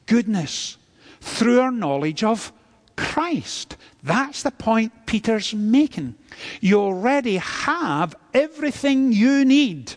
goodness 0.07 0.77
through 1.21 1.61
our 1.61 1.71
knowledge 1.71 2.25
of 2.25 2.53
Christ. 2.97 3.77
That's 4.03 4.43
the 4.43 4.51
point 4.51 5.07
Peter's 5.07 5.55
making. 5.55 6.17
You 6.61 6.81
already 6.81 7.37
have 7.37 8.15
everything 8.35 9.13
you 9.13 9.45
need. 9.45 9.95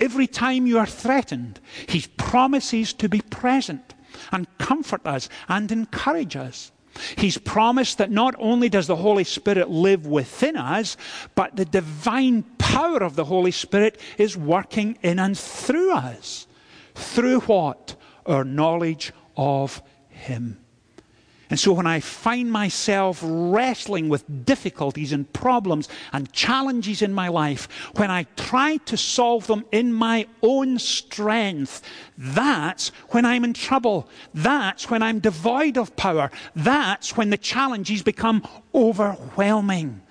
Every 0.00 0.26
time 0.26 0.66
you 0.66 0.78
are 0.78 0.86
threatened, 0.86 1.60
he 1.88 2.04
promises 2.16 2.92
to 2.94 3.08
be 3.08 3.20
present 3.20 3.94
and 4.32 4.46
comfort 4.58 5.06
us 5.06 5.28
and 5.48 5.70
encourage 5.70 6.36
us. 6.36 6.72
He's 7.16 7.38
promised 7.38 7.98
that 7.98 8.10
not 8.10 8.34
only 8.38 8.68
does 8.68 8.86
the 8.86 8.96
Holy 8.96 9.24
Spirit 9.24 9.70
live 9.70 10.06
within 10.06 10.56
us, 10.56 10.96
but 11.34 11.56
the 11.56 11.64
divine 11.64 12.42
power 12.58 13.02
of 13.02 13.16
the 13.16 13.24
Holy 13.24 13.50
Spirit 13.50 14.00
is 14.18 14.36
working 14.36 14.98
in 15.02 15.18
and 15.18 15.36
through 15.36 15.92
us. 15.92 16.46
Through 16.94 17.40
what? 17.40 17.96
Our 18.26 18.44
knowledge 18.44 19.12
of 19.36 19.82
Him. 20.08 20.63
And 21.54 21.60
so 21.60 21.72
when 21.72 21.86
I 21.86 22.00
find 22.00 22.50
myself 22.50 23.20
wrestling 23.22 24.08
with 24.08 24.44
difficulties 24.44 25.12
and 25.12 25.32
problems 25.32 25.88
and 26.12 26.32
challenges 26.32 27.00
in 27.00 27.14
my 27.14 27.28
life, 27.28 27.68
when 27.94 28.10
I 28.10 28.24
try 28.34 28.78
to 28.78 28.96
solve 28.96 29.46
them 29.46 29.64
in 29.70 29.92
my 29.92 30.26
own 30.42 30.80
strength, 30.80 31.80
that's 32.18 32.88
when 33.10 33.24
I'm 33.24 33.44
in 33.44 33.54
trouble. 33.54 34.08
That's 34.34 34.90
when 34.90 35.00
I'm 35.00 35.20
devoid 35.20 35.78
of 35.78 35.94
power. 35.94 36.32
That's 36.56 37.16
when 37.16 37.30
the 37.30 37.38
challenges 37.38 38.02
become 38.02 38.44
overwhelming. 38.74 40.02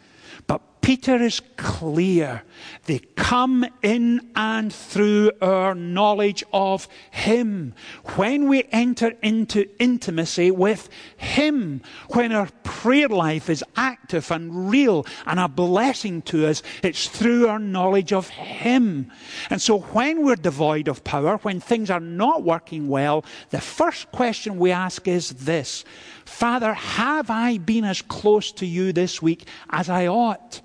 Peter 0.83 1.15
is 1.15 1.39
clear. 1.55 2.43
They 2.87 2.99
come 3.15 3.65
in 3.81 4.19
and 4.35 4.71
through 4.71 5.31
our 5.41 5.73
knowledge 5.73 6.43
of 6.51 6.89
Him. 7.09 7.73
When 8.17 8.49
we 8.49 8.65
enter 8.69 9.13
into 9.21 9.69
intimacy 9.79 10.51
with 10.51 10.89
Him, 11.15 11.81
when 12.09 12.33
our 12.33 12.49
prayer 12.63 13.07
life 13.07 13.49
is 13.49 13.63
active 13.77 14.29
and 14.29 14.69
real 14.69 15.05
and 15.25 15.39
a 15.39 15.47
blessing 15.47 16.21
to 16.23 16.47
us, 16.47 16.61
it's 16.83 17.07
through 17.07 17.47
our 17.47 17.59
knowledge 17.59 18.11
of 18.11 18.27
Him. 18.27 19.09
And 19.49 19.61
so 19.61 19.79
when 19.79 20.25
we're 20.25 20.35
devoid 20.35 20.89
of 20.89 21.05
power, 21.05 21.37
when 21.37 21.61
things 21.61 21.89
are 21.89 22.01
not 22.01 22.43
working 22.43 22.89
well, 22.89 23.23
the 23.51 23.61
first 23.61 24.11
question 24.11 24.59
we 24.59 24.71
ask 24.71 25.07
is 25.07 25.29
this 25.29 25.85
Father, 26.25 26.73
have 26.73 27.29
I 27.29 27.57
been 27.57 27.85
as 27.85 28.01
close 28.01 28.51
to 28.53 28.65
you 28.65 28.91
this 28.91 29.21
week 29.21 29.47
as 29.69 29.89
I 29.89 30.07
ought? 30.07 30.59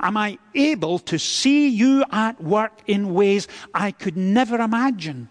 Am 0.00 0.16
I 0.16 0.38
able 0.54 0.98
to 1.00 1.18
see 1.18 1.68
you 1.68 2.04
at 2.10 2.42
work 2.42 2.72
in 2.86 3.14
ways 3.14 3.48
I 3.74 3.92
could 3.92 4.16
never 4.16 4.56
imagine? 4.56 5.28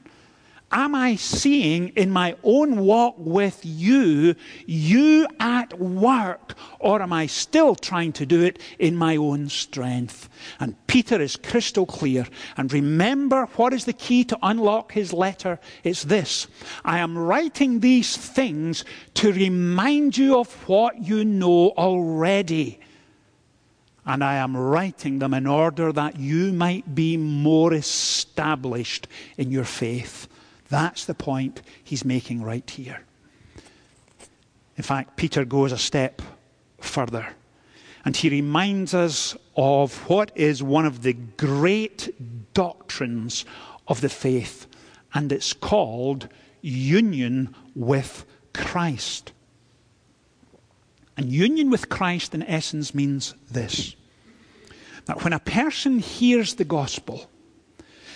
Am 0.71 0.95
I 0.95 1.15
seeing 1.15 1.89
in 1.89 2.09
my 2.09 2.35
own 2.43 2.79
walk 2.81 3.15
with 3.17 3.61
you, 3.63 4.35
you 4.65 5.27
at 5.39 5.79
work, 5.79 6.55
or 6.79 7.01
am 7.01 7.13
I 7.13 7.27
still 7.27 7.75
trying 7.75 8.11
to 8.13 8.25
do 8.25 8.41
it 8.41 8.59
in 8.79 8.95
my 8.95 9.15
own 9.15 9.47
strength? 9.47 10.27
And 10.59 10.75
Peter 10.87 11.21
is 11.21 11.37
crystal 11.37 11.85
clear. 11.85 12.27
And 12.57 12.73
remember 12.73 13.45
what 13.55 13.73
is 13.73 13.85
the 13.85 13.93
key 13.93 14.25
to 14.25 14.37
unlock 14.41 14.91
his 14.91 15.13
letter? 15.13 15.59
It's 15.83 16.03
this 16.03 16.47
I 16.83 16.97
am 16.97 17.17
writing 17.17 17.79
these 17.79 18.17
things 18.17 18.83
to 19.13 19.31
remind 19.31 20.17
you 20.17 20.39
of 20.39 20.51
what 20.67 21.01
you 21.01 21.23
know 21.23 21.69
already 21.77 22.79
and 24.05 24.23
I 24.23 24.35
am 24.35 24.55
writing 24.55 25.19
them 25.19 25.33
in 25.33 25.47
order 25.47 25.91
that 25.91 26.19
you 26.19 26.53
might 26.53 26.93
be 26.93 27.17
more 27.17 27.73
established 27.73 29.07
in 29.37 29.51
your 29.51 29.63
faith. 29.63 30.27
That's 30.69 31.05
the 31.05 31.13
point 31.13 31.61
he's 31.83 32.05
making 32.05 32.43
right 32.43 32.69
here. 32.69 33.03
In 34.77 34.83
fact, 34.83 35.15
Peter 35.15 35.45
goes 35.45 35.71
a 35.71 35.77
step 35.77 36.21
further 36.79 37.27
and 38.05 38.15
he 38.15 38.29
reminds 38.29 38.93
us 38.93 39.35
of 39.57 40.07
what 40.07 40.31
is 40.35 40.61
one 40.61 40.85
of 40.85 41.01
the 41.01 41.13
great 41.13 42.13
doctrines 42.53 43.45
of 43.87 44.01
the 44.01 44.09
faith, 44.09 44.67
and 45.13 45.31
it's 45.31 45.53
called 45.53 46.29
union 46.61 47.53
with 47.75 48.25
Christ. 48.53 49.31
And 51.17 51.31
union 51.31 51.69
with 51.69 51.89
Christ, 51.89 52.35
in 52.35 52.43
essence, 52.43 52.93
means 52.93 53.35
this 53.49 53.95
that 55.05 55.23
when 55.23 55.33
a 55.33 55.39
person 55.39 55.99
hears 55.99 56.55
the 56.55 56.65
gospel 56.65 57.29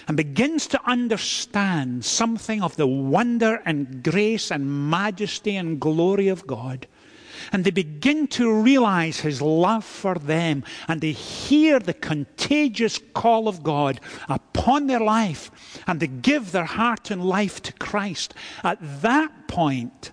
and 0.07 0.17
begins 0.17 0.65
to 0.65 0.81
understand 0.89 2.03
something 2.03 2.63
of 2.63 2.75
the 2.77 2.87
wonder 2.87 3.61
and 3.63 4.03
grace 4.03 4.49
and 4.49 4.89
majesty 4.89 5.55
and 5.55 5.79
glory 5.79 6.29
of 6.29 6.47
God, 6.47 6.87
and 7.51 7.63
they 7.63 7.71
begin 7.71 8.27
to 8.27 8.51
realize 8.51 9.19
his 9.19 9.41
love 9.41 9.85
for 9.85 10.15
them, 10.15 10.63
and 10.87 10.99
they 10.99 11.11
hear 11.11 11.79
the 11.79 11.93
contagious 11.93 12.99
call 13.13 13.47
of 13.47 13.63
God 13.63 13.99
upon 14.27 14.87
their 14.87 14.99
life, 14.99 15.51
and 15.87 15.99
they 15.99 16.07
give 16.07 16.51
their 16.51 16.65
heart 16.65 17.11
and 17.11 17.23
life 17.23 17.61
to 17.63 17.73
Christ, 17.73 18.33
at 18.63 18.79
that 19.01 19.47
point, 19.47 20.11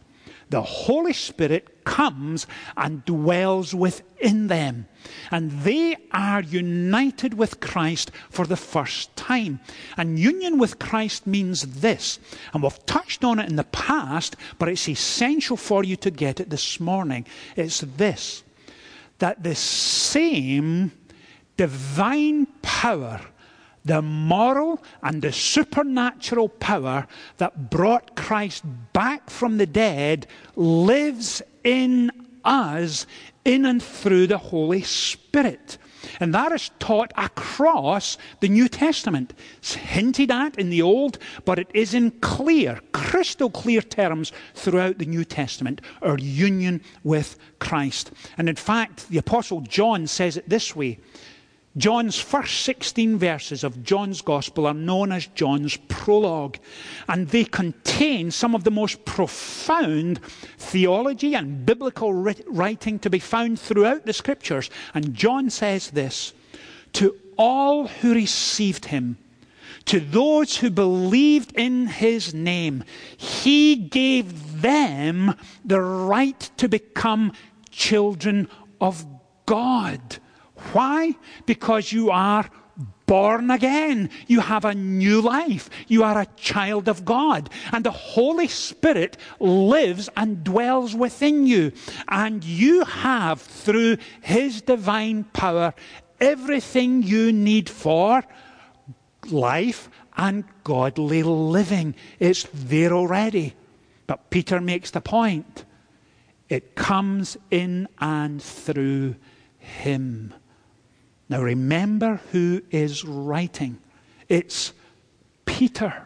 the 0.50 0.62
Holy 0.62 1.12
Spirit 1.12 1.84
comes 1.84 2.46
and 2.76 3.04
dwells 3.04 3.74
within 3.74 4.46
them. 4.46 4.86
And 5.30 5.50
they 5.50 5.96
are 6.12 6.42
united 6.42 7.34
with 7.34 7.60
Christ 7.60 8.10
for 8.30 8.46
the 8.46 8.56
first 8.56 9.14
time. 9.16 9.60
And 9.96 10.18
union 10.18 10.58
with 10.58 10.78
Christ 10.78 11.26
means 11.26 11.62
this, 11.80 12.18
and 12.52 12.62
we've 12.62 12.86
touched 12.86 13.24
on 13.24 13.38
it 13.38 13.48
in 13.48 13.56
the 13.56 13.64
past, 13.64 14.36
but 14.58 14.68
it's 14.68 14.88
essential 14.88 15.56
for 15.56 15.84
you 15.84 15.96
to 15.96 16.10
get 16.10 16.40
it 16.40 16.50
this 16.50 16.80
morning. 16.80 17.26
It's 17.56 17.80
this 17.80 18.42
that 19.18 19.42
the 19.42 19.54
same 19.54 20.92
divine 21.56 22.46
power 22.60 23.20
the 23.86 24.02
moral 24.02 24.82
and 25.02 25.22
the 25.22 25.32
supernatural 25.32 26.48
power 26.48 27.06
that 27.38 27.70
brought 27.70 28.16
Christ 28.16 28.64
back 28.92 29.30
from 29.30 29.58
the 29.58 29.66
dead 29.66 30.26
lives 30.56 31.40
in 31.64 32.10
us 32.44 33.06
in 33.44 33.64
and 33.64 33.82
through 33.82 34.26
the 34.26 34.38
Holy 34.38 34.82
Spirit. 34.82 35.78
And 36.20 36.34
that 36.34 36.52
is 36.52 36.70
taught 36.78 37.12
across 37.16 38.18
the 38.40 38.48
New 38.48 38.68
Testament. 38.68 39.34
It's 39.58 39.74
hinted 39.74 40.30
at 40.30 40.58
in 40.58 40.70
the 40.70 40.82
Old, 40.82 41.18
but 41.44 41.58
it 41.58 41.68
is 41.74 41.94
in 41.94 42.10
clear, 42.20 42.80
crystal 42.92 43.50
clear 43.50 43.82
terms 43.82 44.32
throughout 44.54 44.98
the 44.98 45.06
New 45.06 45.24
Testament, 45.24 45.80
our 46.02 46.18
union 46.18 46.80
with 47.02 47.38
Christ. 47.58 48.12
And 48.38 48.48
in 48.48 48.56
fact, 48.56 49.08
the 49.08 49.18
Apostle 49.18 49.62
John 49.62 50.06
says 50.06 50.36
it 50.36 50.48
this 50.48 50.76
way 50.76 50.98
John's 51.76 52.18
first 52.18 52.62
16 52.62 53.18
verses 53.18 53.62
of 53.62 53.82
John's 53.82 54.22
Gospel 54.22 54.66
are 54.66 54.74
known 54.74 55.12
as 55.12 55.26
John's 55.28 55.76
prologue, 55.88 56.56
and 57.06 57.28
they 57.28 57.44
contain 57.44 58.30
some 58.30 58.54
of 58.54 58.64
the 58.64 58.70
most 58.70 59.04
profound 59.04 60.20
theology 60.56 61.34
and 61.34 61.66
biblical 61.66 62.14
writing 62.14 62.98
to 63.00 63.10
be 63.10 63.18
found 63.18 63.60
throughout 63.60 64.06
the 64.06 64.14
Scriptures. 64.14 64.70
And 64.94 65.14
John 65.14 65.50
says 65.50 65.90
this 65.90 66.32
To 66.94 67.14
all 67.36 67.88
who 67.88 68.14
received 68.14 68.86
him, 68.86 69.18
to 69.84 70.00
those 70.00 70.56
who 70.56 70.70
believed 70.70 71.52
in 71.56 71.86
his 71.86 72.32
name, 72.32 72.84
he 73.16 73.76
gave 73.76 74.62
them 74.62 75.34
the 75.64 75.80
right 75.80 76.40
to 76.56 76.68
become 76.68 77.32
children 77.70 78.48
of 78.80 79.04
God. 79.44 80.18
Why? 80.72 81.14
Because 81.44 81.92
you 81.92 82.10
are 82.10 82.48
born 83.06 83.50
again. 83.50 84.10
You 84.26 84.40
have 84.40 84.64
a 84.64 84.74
new 84.74 85.20
life. 85.20 85.70
You 85.88 86.02
are 86.02 86.20
a 86.20 86.26
child 86.36 86.88
of 86.88 87.04
God. 87.04 87.48
And 87.72 87.84
the 87.84 87.90
Holy 87.90 88.48
Spirit 88.48 89.16
lives 89.40 90.08
and 90.16 90.44
dwells 90.44 90.94
within 90.94 91.46
you. 91.46 91.72
And 92.08 92.44
you 92.44 92.84
have, 92.84 93.40
through 93.40 93.98
His 94.20 94.60
divine 94.62 95.24
power, 95.24 95.72
everything 96.20 97.02
you 97.02 97.32
need 97.32 97.70
for 97.70 98.24
life 99.30 99.88
and 100.16 100.44
godly 100.64 101.22
living. 101.22 101.94
It's 102.18 102.46
there 102.52 102.92
already. 102.92 103.54
But 104.06 104.30
Peter 104.30 104.60
makes 104.60 104.90
the 104.90 105.00
point 105.00 105.64
it 106.48 106.76
comes 106.76 107.36
in 107.50 107.88
and 107.98 108.40
through 108.40 109.16
Him. 109.58 110.32
Now 111.28 111.42
remember 111.42 112.20
who 112.32 112.62
is 112.70 113.04
writing. 113.04 113.78
It's 114.28 114.72
Peter. 115.44 116.04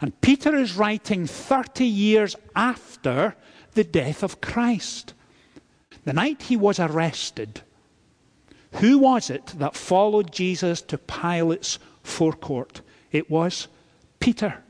And 0.00 0.18
Peter 0.20 0.56
is 0.56 0.76
writing 0.76 1.26
30 1.26 1.84
years 1.84 2.36
after 2.56 3.36
the 3.72 3.84
death 3.84 4.22
of 4.22 4.40
Christ. 4.40 5.14
The 6.04 6.12
night 6.14 6.42
he 6.42 6.56
was 6.56 6.80
arrested, 6.80 7.60
who 8.74 8.98
was 8.98 9.28
it 9.28 9.46
that 9.58 9.74
followed 9.74 10.32
Jesus 10.32 10.80
to 10.82 10.96
Pilate's 10.96 11.78
forecourt? 12.02 12.80
It 13.12 13.30
was 13.30 13.68
Peter. 14.20 14.62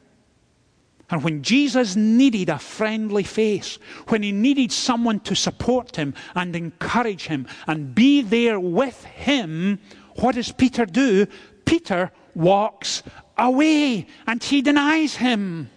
And 1.10 1.24
when 1.24 1.42
Jesus 1.42 1.96
needed 1.96 2.48
a 2.48 2.58
friendly 2.58 3.24
face, 3.24 3.78
when 4.08 4.22
he 4.22 4.32
needed 4.32 4.70
someone 4.70 5.20
to 5.20 5.34
support 5.34 5.96
him 5.96 6.14
and 6.34 6.54
encourage 6.54 7.26
him 7.26 7.46
and 7.66 7.94
be 7.94 8.22
there 8.22 8.60
with 8.60 9.04
him, 9.04 9.80
what 10.16 10.36
does 10.36 10.52
Peter 10.52 10.86
do? 10.86 11.26
Peter 11.64 12.12
walks 12.34 13.02
away 13.36 14.06
and 14.26 14.42
he 14.42 14.62
denies 14.62 15.16
him. 15.16 15.68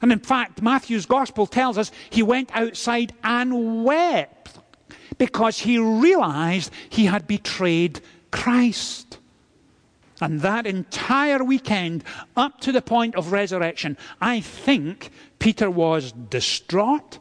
And 0.00 0.12
in 0.12 0.20
fact, 0.20 0.62
Matthew's 0.62 1.06
gospel 1.06 1.46
tells 1.46 1.78
us 1.78 1.90
he 2.10 2.22
went 2.22 2.50
outside 2.54 3.14
and 3.22 3.84
wept 3.84 4.58
because 5.18 5.58
he 5.58 5.78
realized 5.78 6.72
he 6.88 7.06
had 7.06 7.26
betrayed 7.26 8.00
Christ. 8.30 9.18
And 10.22 10.40
that 10.42 10.68
entire 10.68 11.42
weekend, 11.42 12.04
up 12.36 12.60
to 12.60 12.70
the 12.70 12.80
point 12.80 13.16
of 13.16 13.32
resurrection, 13.32 13.98
I 14.20 14.40
think 14.40 15.10
Peter 15.40 15.68
was 15.68 16.12
distraught, 16.12 17.18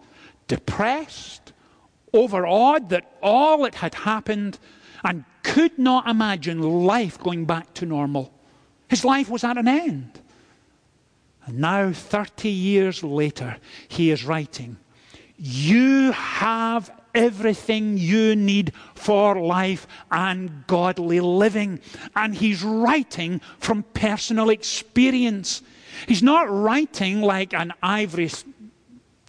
depressed, 0.47 1.51
overawed 2.13 2.89
that 2.89 3.11
all 3.23 3.63
that 3.63 3.73
had 3.73 3.95
happened, 3.95 4.59
and 5.03 5.25
could 5.41 5.79
not 5.79 6.07
imagine 6.07 6.61
life 6.61 7.17
going 7.17 7.45
back 7.45 7.73
to 7.73 7.87
normal. 7.87 8.31
His 8.87 9.03
life 9.03 9.29
was 9.29 9.43
at 9.43 9.57
an 9.57 9.67
end. 9.67 10.21
And 11.47 11.57
now, 11.57 11.91
30 11.91 12.49
years 12.49 13.03
later, 13.03 13.57
he 13.87 14.11
is 14.11 14.25
writing, 14.25 14.77
You 15.37 16.11
have 16.11 16.91
everything 17.13 17.97
you 17.97 18.35
need 18.35 18.73
for 18.95 19.39
life 19.39 19.87
and 20.11 20.65
godly 20.67 21.19
living. 21.19 21.79
And 22.15 22.35
he's 22.35 22.63
writing 22.63 23.41
from 23.59 23.83
personal 23.93 24.49
experience. 24.49 25.61
He's 26.07 26.23
not 26.23 26.49
writing 26.49 27.21
like 27.21 27.53
an 27.53 27.73
ivory 27.81 28.29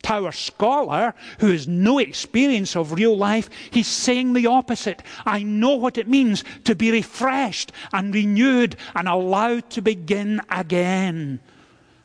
tower 0.03 0.33
scholar 0.33 1.15
who 1.39 1.51
has 1.51 1.69
no 1.69 1.99
experience 1.99 2.77
of 2.77 2.93
real 2.93 3.17
life. 3.17 3.49
He's 3.71 3.87
saying 3.87 4.33
the 4.33 4.47
opposite. 4.47 5.03
I 5.25 5.43
know 5.43 5.77
what 5.77 5.97
it 5.97 6.09
means 6.09 6.45
to 6.65 6.75
be 6.75 6.91
refreshed 6.91 7.73
and 7.93 8.15
renewed 8.15 8.77
and 8.95 9.09
allowed 9.09 9.71
to 9.71 9.81
begin 9.81 10.41
again. 10.51 11.41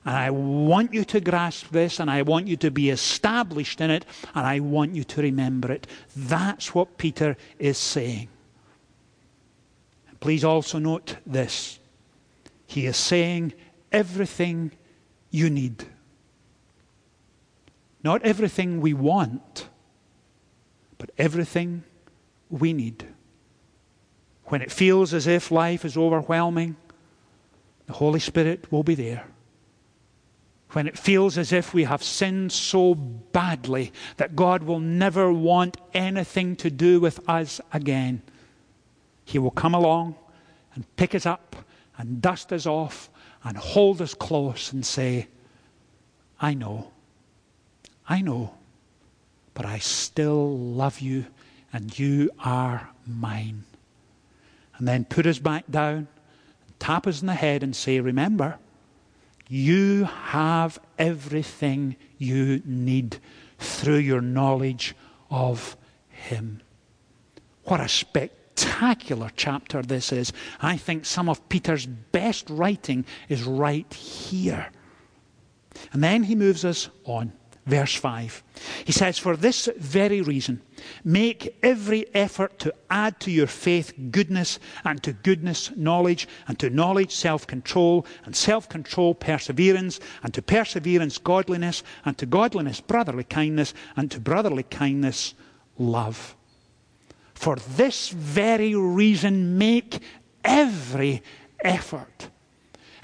And 0.07 0.15
I 0.15 0.29
want 0.29 0.93
you 0.93 1.03
to 1.03 1.19
grasp 1.19 1.69
this, 1.71 1.99
and 1.99 2.09
I 2.09 2.21
want 2.21 2.47
you 2.47 2.55
to 2.57 2.71
be 2.71 2.91
established 2.91 3.81
in 3.81 3.91
it, 3.91 4.05
and 4.33 4.47
I 4.47 4.61
want 4.61 4.95
you 4.95 5.03
to 5.03 5.21
remember 5.21 5.69
it. 5.69 5.85
That's 6.15 6.73
what 6.73 6.97
Peter 6.97 7.35
is 7.59 7.77
saying. 7.77 8.29
Please 10.21 10.45
also 10.45 10.79
note 10.79 11.17
this. 11.25 11.79
He 12.67 12.85
is 12.85 12.95
saying 12.95 13.51
everything 13.91 14.71
you 15.29 15.49
need. 15.49 15.83
Not 18.01 18.23
everything 18.23 18.79
we 18.79 18.93
want, 18.93 19.67
but 20.97 21.11
everything 21.17 21.83
we 22.49 22.71
need. 22.71 23.05
When 24.45 24.61
it 24.61 24.71
feels 24.71 25.13
as 25.13 25.27
if 25.27 25.51
life 25.51 25.83
is 25.83 25.97
overwhelming, 25.97 26.77
the 27.87 27.93
Holy 27.93 28.21
Spirit 28.21 28.71
will 28.71 28.83
be 28.83 28.95
there 28.95 29.25
when 30.71 30.87
it 30.87 30.97
feels 30.97 31.37
as 31.37 31.53
if 31.53 31.73
we 31.73 31.85
have 31.85 32.03
sinned 32.03 32.51
so 32.51 32.93
badly 32.93 33.93
that 34.17 34.35
God 34.35 34.63
will 34.63 34.79
never 34.79 35.31
want 35.31 35.77
anything 35.93 36.55
to 36.57 36.69
do 36.69 36.99
with 36.99 37.27
us 37.29 37.61
again, 37.71 38.21
He 39.23 39.39
will 39.39 39.51
come 39.51 39.73
along 39.73 40.15
and 40.75 40.85
pick 40.97 41.15
us 41.15 41.25
up 41.25 41.55
and 41.97 42.21
dust 42.21 42.51
us 42.51 42.65
off 42.65 43.09
and 43.43 43.57
hold 43.57 44.01
us 44.01 44.13
close 44.13 44.73
and 44.73 44.85
say, 44.85 45.27
I 46.39 46.53
know, 46.53 46.91
I 48.07 48.21
know, 48.21 48.53
but 49.53 49.65
I 49.65 49.79
still 49.79 50.57
love 50.57 50.99
you 50.99 51.25
and 51.71 51.97
you 51.97 52.29
are 52.39 52.89
mine. 53.05 53.63
And 54.77 54.87
then 54.87 55.05
put 55.05 55.25
us 55.25 55.39
back 55.39 55.65
down, 55.69 56.07
tap 56.77 57.07
us 57.07 57.21
in 57.21 57.27
the 57.27 57.33
head 57.33 57.63
and 57.63 57.75
say, 57.75 57.99
Remember, 57.99 58.59
you 59.49 60.05
have 60.05 60.79
everything 60.97 61.95
you 62.17 62.61
need 62.65 63.19
through 63.59 63.97
your 63.97 64.21
knowledge 64.21 64.95
of 65.29 65.77
Him. 66.09 66.61
What 67.63 67.81
a 67.81 67.87
spectacular 67.87 69.29
chapter 69.35 69.81
this 69.81 70.11
is. 70.11 70.31
I 70.61 70.77
think 70.77 71.05
some 71.05 71.29
of 71.29 71.47
Peter's 71.49 71.85
best 71.85 72.49
writing 72.49 73.05
is 73.29 73.43
right 73.43 73.91
here. 73.93 74.71
And 75.93 76.03
then 76.03 76.23
he 76.23 76.35
moves 76.35 76.65
us 76.65 76.89
on. 77.03 77.33
Verse 77.67 77.95
5. 77.95 78.43
He 78.85 78.93
says, 78.93 79.19
For 79.19 79.35
this 79.35 79.67
very 79.77 80.21
reason, 80.21 80.61
make 81.03 81.57
every 81.61 82.05
effort 82.15 82.57
to 82.59 82.73
add 82.89 83.19
to 83.19 83.31
your 83.31 83.47
faith 83.47 83.93
goodness, 84.09 84.57
and 84.85 85.03
to 85.03 85.11
goodness 85.11 85.71
knowledge, 85.75 86.29
and 86.47 86.57
to 86.59 86.69
knowledge 86.69 87.13
self 87.13 87.45
control, 87.45 88.05
and 88.23 88.33
self 88.33 88.69
control 88.69 89.13
perseverance, 89.13 89.99
and 90.23 90.33
to 90.33 90.41
perseverance 90.41 91.17
godliness, 91.17 91.83
and 92.05 92.17
to 92.17 92.25
godliness 92.25 92.79
brotherly 92.79 93.25
kindness, 93.25 93.73
and 93.97 94.09
to 94.11 94.19
brotherly 94.21 94.63
kindness 94.63 95.33
love. 95.77 96.37
For 97.33 97.57
this 97.57 98.09
very 98.09 98.75
reason, 98.75 99.57
make 99.57 99.99
every 100.45 101.21
effort. 101.59 102.29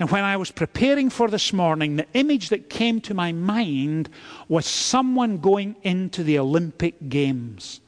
And 0.03 0.11
when 0.11 0.25
I 0.25 0.35
was 0.35 0.51
preparing 0.51 1.09
for 1.09 1.29
this 1.29 1.53
morning, 1.53 1.95
the 1.95 2.05
image 2.13 2.49
that 2.49 2.69
came 2.69 2.99
to 2.99 3.13
my 3.13 3.31
mind 3.31 4.09
was 4.49 4.65
someone 4.65 5.37
going 5.37 5.77
into 5.81 6.25
the 6.25 6.39
Olympic 6.39 7.07
Games. 7.07 7.79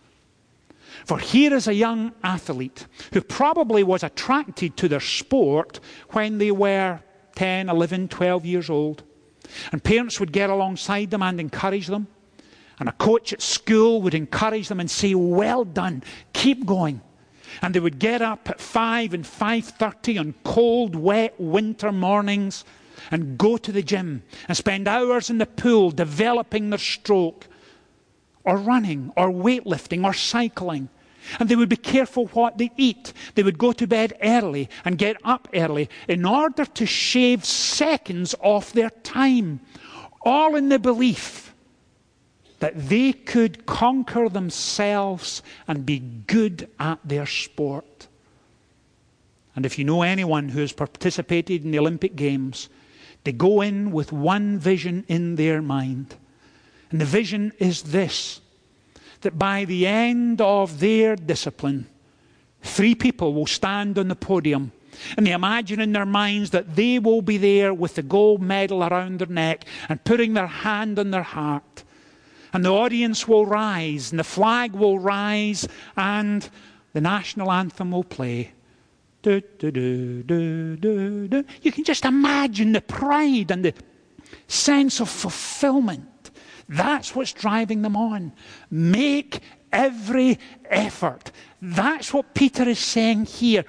For 1.04 1.20
here 1.20 1.54
is 1.54 1.68
a 1.68 1.74
young 1.74 2.14
athlete 2.24 2.88
who 3.12 3.20
probably 3.20 3.84
was 3.84 4.02
attracted 4.02 4.78
to 4.78 4.88
their 4.88 5.02
sport 5.02 5.82
when 6.12 6.38
they 6.38 6.52
were 6.52 7.02
10, 7.36 7.68
11, 7.68 8.08
12 8.08 8.46
years 8.46 8.70
old. 8.70 9.04
And 9.74 9.84
parents 9.84 10.18
would 10.22 10.32
get 10.32 10.50
alongside 10.50 11.12
them 11.12 11.22
and 11.22 11.38
encourage 11.38 11.88
them. 11.88 12.08
And 12.80 12.88
a 12.88 12.94
coach 12.94 13.34
at 13.34 13.42
school 13.42 14.02
would 14.04 14.16
encourage 14.16 14.70
them 14.70 14.80
and 14.80 14.90
say, 14.90 15.16
Well 15.16 15.66
done, 15.66 16.02
keep 16.32 16.66
going 16.66 17.02
and 17.62 17.74
they 17.74 17.80
would 17.80 18.00
get 18.00 18.22
up 18.22 18.50
at 18.50 18.62
5 18.62 19.14
and 19.14 19.24
5.30 19.24 20.20
on 20.20 20.34
cold, 20.44 20.96
wet 20.96 21.40
winter 21.40 21.92
mornings 21.92 22.64
and 23.12 23.38
go 23.38 23.58
to 23.58 23.72
the 23.72 23.84
gym 23.84 24.24
and 24.48 24.58
spend 24.58 24.88
hours 24.88 25.30
in 25.30 25.38
the 25.38 25.46
pool 25.46 25.92
developing 25.92 26.70
their 26.70 26.80
stroke 26.80 27.48
or 28.44 28.58
running 28.58 29.12
or 29.16 29.30
weightlifting 29.30 30.04
or 30.04 30.14
cycling. 30.14 30.90
And 31.40 31.50
they 31.50 31.56
would 31.56 31.70
be 31.70 31.76
careful 31.76 32.28
what 32.28 32.58
they 32.58 32.72
eat. 32.78 33.12
They 33.34 33.42
would 33.42 33.58
go 33.58 33.72
to 33.74 33.88
bed 33.88 34.14
early 34.22 34.70
and 34.84 34.98
get 34.98 35.18
up 35.24 35.48
early 35.54 35.90
in 36.08 36.24
order 36.24 36.66
to 36.66 36.86
shave 36.86 37.44
seconds 37.44 38.36
off 38.42 38.72
their 38.74 38.92
time, 38.92 39.60
all 40.22 40.56
in 40.56 40.70
the 40.70 40.78
belief 40.78 41.45
that 42.66 42.90
they 42.90 43.14
could 43.14 43.64
conquer 43.68 44.28
themselves 44.28 45.44
and 45.68 45.86
be 45.86 46.00
good 46.00 46.68
at 46.80 46.98
their 47.06 47.28
sport. 47.28 48.08
And 49.56 49.68
if 49.68 49.78
you 49.78 49.86
know 49.86 50.02
anyone 50.02 50.50
who 50.50 50.62
has 50.62 50.74
participated 50.74 51.64
in 51.64 51.70
the 51.70 51.78
Olympic 51.78 52.16
Games, 52.16 52.70
they 53.24 53.34
go 53.34 53.62
in 53.62 53.92
with 53.92 54.12
one 54.12 54.58
vision 54.58 55.06
in 55.08 55.36
their 55.36 55.62
mind. 55.62 56.16
And 56.90 57.00
the 57.00 57.06
vision 57.06 57.54
is 57.60 57.84
this 57.84 58.42
that 59.22 59.38
by 59.38 59.66
the 59.66 59.86
end 59.86 60.42
of 60.42 60.80
their 60.80 61.16
discipline, 61.16 61.86
three 62.64 62.96
people 62.96 63.36
will 63.36 63.46
stand 63.46 64.00
on 64.00 64.08
the 64.08 64.16
podium 64.16 64.72
and 65.16 65.28
they 65.28 65.34
imagine 65.34 65.80
in 65.80 65.92
their 65.92 66.06
minds 66.08 66.50
that 66.50 66.76
they 66.76 66.98
will 66.98 67.22
be 67.22 67.38
there 67.38 67.76
with 67.76 67.94
the 67.94 68.02
gold 68.02 68.42
medal 68.42 68.84
around 68.84 69.20
their 69.20 69.28
neck 69.28 69.66
and 69.88 70.04
putting 70.04 70.34
their 70.34 70.48
hand 70.48 70.98
on 70.98 71.12
their 71.12 71.22
heart 71.22 71.84
and 72.56 72.64
the 72.64 72.74
audience 72.74 73.28
will 73.28 73.46
rise, 73.46 74.12
and 74.12 74.20
the 74.20 74.24
flag 74.24 74.72
will 74.72 74.98
rise, 74.98 75.68
and 75.98 76.50
the 76.94 77.02
national 77.02 77.52
anthem 77.52 77.92
will 77.92 78.06
play. 78.06 78.54
Do, 79.24 79.42
do, 79.60 80.24
do, 80.24 81.44
you 81.62 81.72
can 81.74 81.84
just 81.84 82.06
imagine 82.06 82.72
the 82.72 82.80
pride 82.80 83.52
and 83.52 83.66
the 83.66 83.74
sense 84.48 85.02
of 85.02 85.10
fulfillment. 85.10 86.32
That's 86.70 87.14
what's 87.14 87.34
driving 87.34 87.82
them 87.82 87.98
on. 87.98 88.32
Make 88.72 89.42
every 89.74 90.40
effort. 90.70 91.34
That's 91.62 92.14
what 92.14 92.34
Peter 92.34 92.64
is 92.64 92.80
saying 92.80 93.26
here. 93.26 93.66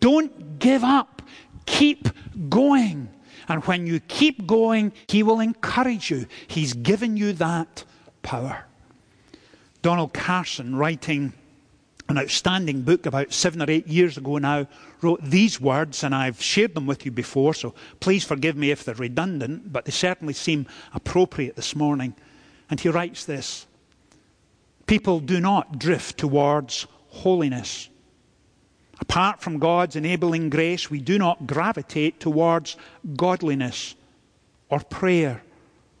Don't 0.00 0.58
give 0.58 0.82
up. 0.82 1.20
Keep 1.66 2.08
going. 2.48 3.10
And 3.46 3.62
when 3.64 3.86
you 3.86 4.00
keep 4.00 4.46
going, 4.46 4.94
he 5.06 5.22
will 5.22 5.40
encourage 5.40 6.10
you. 6.10 6.24
He's 6.46 6.72
given 6.72 7.18
you 7.18 7.34
that 7.34 7.84
power. 8.22 8.64
Donald 9.82 10.12
Carson, 10.12 10.76
writing 10.76 11.32
an 12.08 12.18
outstanding 12.18 12.82
book 12.82 13.06
about 13.06 13.32
seven 13.32 13.62
or 13.62 13.70
eight 13.70 13.86
years 13.86 14.16
ago 14.16 14.38
now, 14.38 14.66
wrote 15.00 15.22
these 15.22 15.60
words, 15.60 16.04
and 16.04 16.14
I've 16.14 16.40
shared 16.40 16.74
them 16.74 16.86
with 16.86 17.04
you 17.04 17.10
before, 17.10 17.54
so 17.54 17.74
please 18.00 18.24
forgive 18.24 18.56
me 18.56 18.70
if 18.70 18.84
they're 18.84 18.94
redundant, 18.94 19.72
but 19.72 19.84
they 19.84 19.92
certainly 19.92 20.34
seem 20.34 20.66
appropriate 20.92 21.56
this 21.56 21.74
morning. 21.74 22.14
And 22.70 22.78
he 22.80 22.88
writes 22.88 23.24
this 23.24 23.66
People 24.86 25.20
do 25.20 25.40
not 25.40 25.78
drift 25.78 26.18
towards 26.18 26.86
holiness. 27.08 27.88
Apart 29.00 29.40
from 29.40 29.58
God's 29.58 29.96
enabling 29.96 30.50
grace, 30.50 30.90
we 30.90 31.00
do 31.00 31.18
not 31.18 31.46
gravitate 31.46 32.20
towards 32.20 32.76
godliness 33.16 33.96
or 34.68 34.80
prayer 34.80 35.42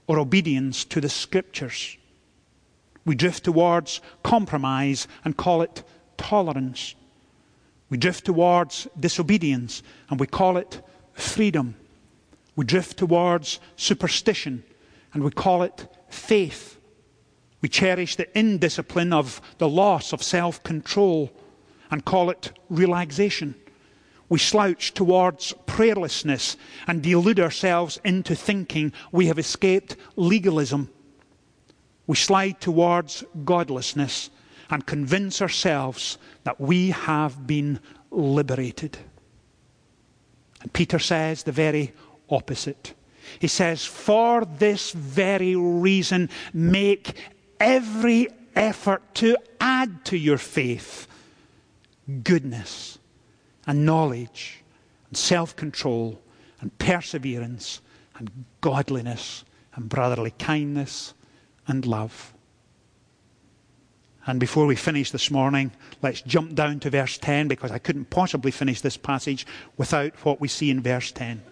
or 0.06 0.18
obedience 0.18 0.84
to 0.84 1.00
the 1.00 1.08
scriptures. 1.08 1.96
We 3.04 3.14
drift 3.14 3.44
towards 3.44 4.00
compromise 4.22 5.08
and 5.24 5.36
call 5.36 5.62
it 5.62 5.82
tolerance. 6.16 6.94
We 7.90 7.98
drift 7.98 8.24
towards 8.24 8.86
disobedience 8.98 9.82
and 10.08 10.20
we 10.20 10.26
call 10.26 10.56
it 10.56 10.80
freedom. 11.12 11.74
We 12.56 12.64
drift 12.64 12.96
towards 12.96 13.60
superstition 13.76 14.64
and 15.12 15.22
we 15.22 15.30
call 15.30 15.62
it 15.62 15.88
faith. 16.08 16.78
We 17.60 17.68
cherish 17.68 18.16
the 18.16 18.38
indiscipline 18.38 19.12
of 19.12 19.40
the 19.58 19.68
loss 19.68 20.12
of 20.12 20.22
self 20.22 20.62
control 20.62 21.30
and 21.90 22.04
call 22.04 22.30
it 22.30 22.52
relaxation. 22.68 23.54
We 24.28 24.38
slouch 24.38 24.94
towards 24.94 25.52
prayerlessness 25.66 26.56
and 26.86 27.02
delude 27.02 27.38
ourselves 27.38 28.00
into 28.04 28.34
thinking 28.34 28.92
we 29.12 29.26
have 29.26 29.38
escaped 29.38 29.96
legalism. 30.16 30.88
We 32.06 32.16
slide 32.16 32.60
towards 32.60 33.24
godlessness 33.44 34.30
and 34.70 34.86
convince 34.86 35.42
ourselves 35.42 36.18
that 36.44 36.60
we 36.60 36.90
have 36.90 37.46
been 37.46 37.80
liberated. 38.10 38.98
And 40.60 40.72
Peter 40.72 40.98
says 40.98 41.42
the 41.42 41.52
very 41.52 41.92
opposite. 42.30 42.94
He 43.38 43.48
says, 43.48 43.84
For 43.84 44.44
this 44.44 44.92
very 44.92 45.56
reason, 45.56 46.30
make 46.52 47.16
every 47.60 48.28
effort 48.54 49.02
to 49.16 49.36
add 49.60 50.04
to 50.06 50.16
your 50.16 50.38
faith 50.38 51.06
goodness 52.24 52.98
and 53.66 53.86
knowledge 53.86 54.62
and 55.08 55.16
self 55.16 55.54
control 55.54 56.20
and 56.60 56.76
perseverance 56.78 57.80
and 58.16 58.44
godliness 58.60 59.44
and 59.74 59.88
brotherly 59.88 60.32
kindness 60.32 61.14
and 61.66 61.86
love. 61.86 62.32
And 64.24 64.38
before 64.38 64.66
we 64.66 64.76
finish 64.76 65.10
this 65.10 65.30
morning, 65.32 65.72
let's 66.00 66.22
jump 66.22 66.54
down 66.54 66.78
to 66.80 66.90
verse 66.90 67.18
10 67.18 67.48
because 67.48 67.72
I 67.72 67.78
couldn't 67.78 68.10
possibly 68.10 68.52
finish 68.52 68.80
this 68.80 68.96
passage 68.96 69.46
without 69.76 70.14
what 70.24 70.40
we 70.40 70.46
see 70.46 70.70
in 70.70 70.80
verse 70.80 71.10
10. 71.10 71.42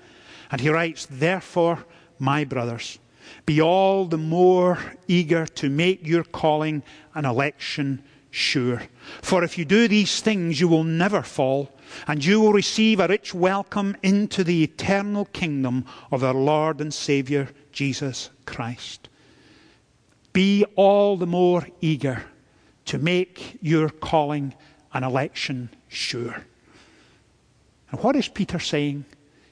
And 0.52 0.60
he 0.60 0.68
writes, 0.68 1.06
Therefore, 1.10 1.84
my 2.18 2.44
brothers, 2.44 2.98
be 3.44 3.60
all 3.60 4.04
the 4.04 4.18
more 4.18 4.78
eager 5.08 5.46
to 5.46 5.68
make 5.68 6.06
your 6.06 6.24
calling 6.24 6.82
and 7.14 7.26
election 7.26 8.04
sure. 8.30 8.82
For 9.22 9.42
if 9.42 9.58
you 9.58 9.64
do 9.64 9.88
these 9.88 10.20
things, 10.20 10.60
you 10.60 10.68
will 10.68 10.84
never 10.84 11.22
fall, 11.22 11.70
and 12.06 12.24
you 12.24 12.40
will 12.40 12.52
receive 12.52 13.00
a 13.00 13.08
rich 13.08 13.34
welcome 13.34 13.96
into 14.02 14.44
the 14.44 14.62
eternal 14.62 15.24
kingdom 15.26 15.84
of 16.12 16.22
our 16.22 16.34
Lord 16.34 16.80
and 16.80 16.94
Saviour, 16.94 17.48
Jesus 17.72 18.30
Christ. 18.46 19.08
Be 20.32 20.64
all 20.76 21.16
the 21.16 21.26
more 21.26 21.66
eager 21.80 22.24
to 22.86 22.98
make 22.98 23.58
your 23.60 23.88
calling 23.88 24.54
and 24.92 25.04
election 25.04 25.70
sure. 25.88 26.44
And 27.90 28.00
what 28.02 28.16
is 28.16 28.28
Peter 28.28 28.58
saying? 28.58 29.04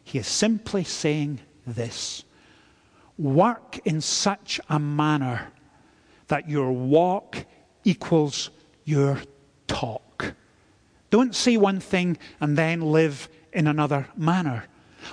He 0.04 0.18
is 0.18 0.26
simply 0.26 0.84
saying 0.84 1.40
this 1.66 2.24
work 3.18 3.78
in 3.84 4.00
such 4.00 4.60
a 4.68 4.78
manner 4.78 5.52
that 6.28 6.48
your 6.48 6.70
walk 6.70 7.44
equals 7.84 8.50
your 8.84 9.20
talk. 9.66 10.34
Don't 11.10 11.34
say 11.34 11.56
one 11.56 11.80
thing 11.80 12.16
and 12.40 12.56
then 12.56 12.80
live 12.80 13.28
in 13.52 13.66
another 13.66 14.08
manner. 14.16 14.64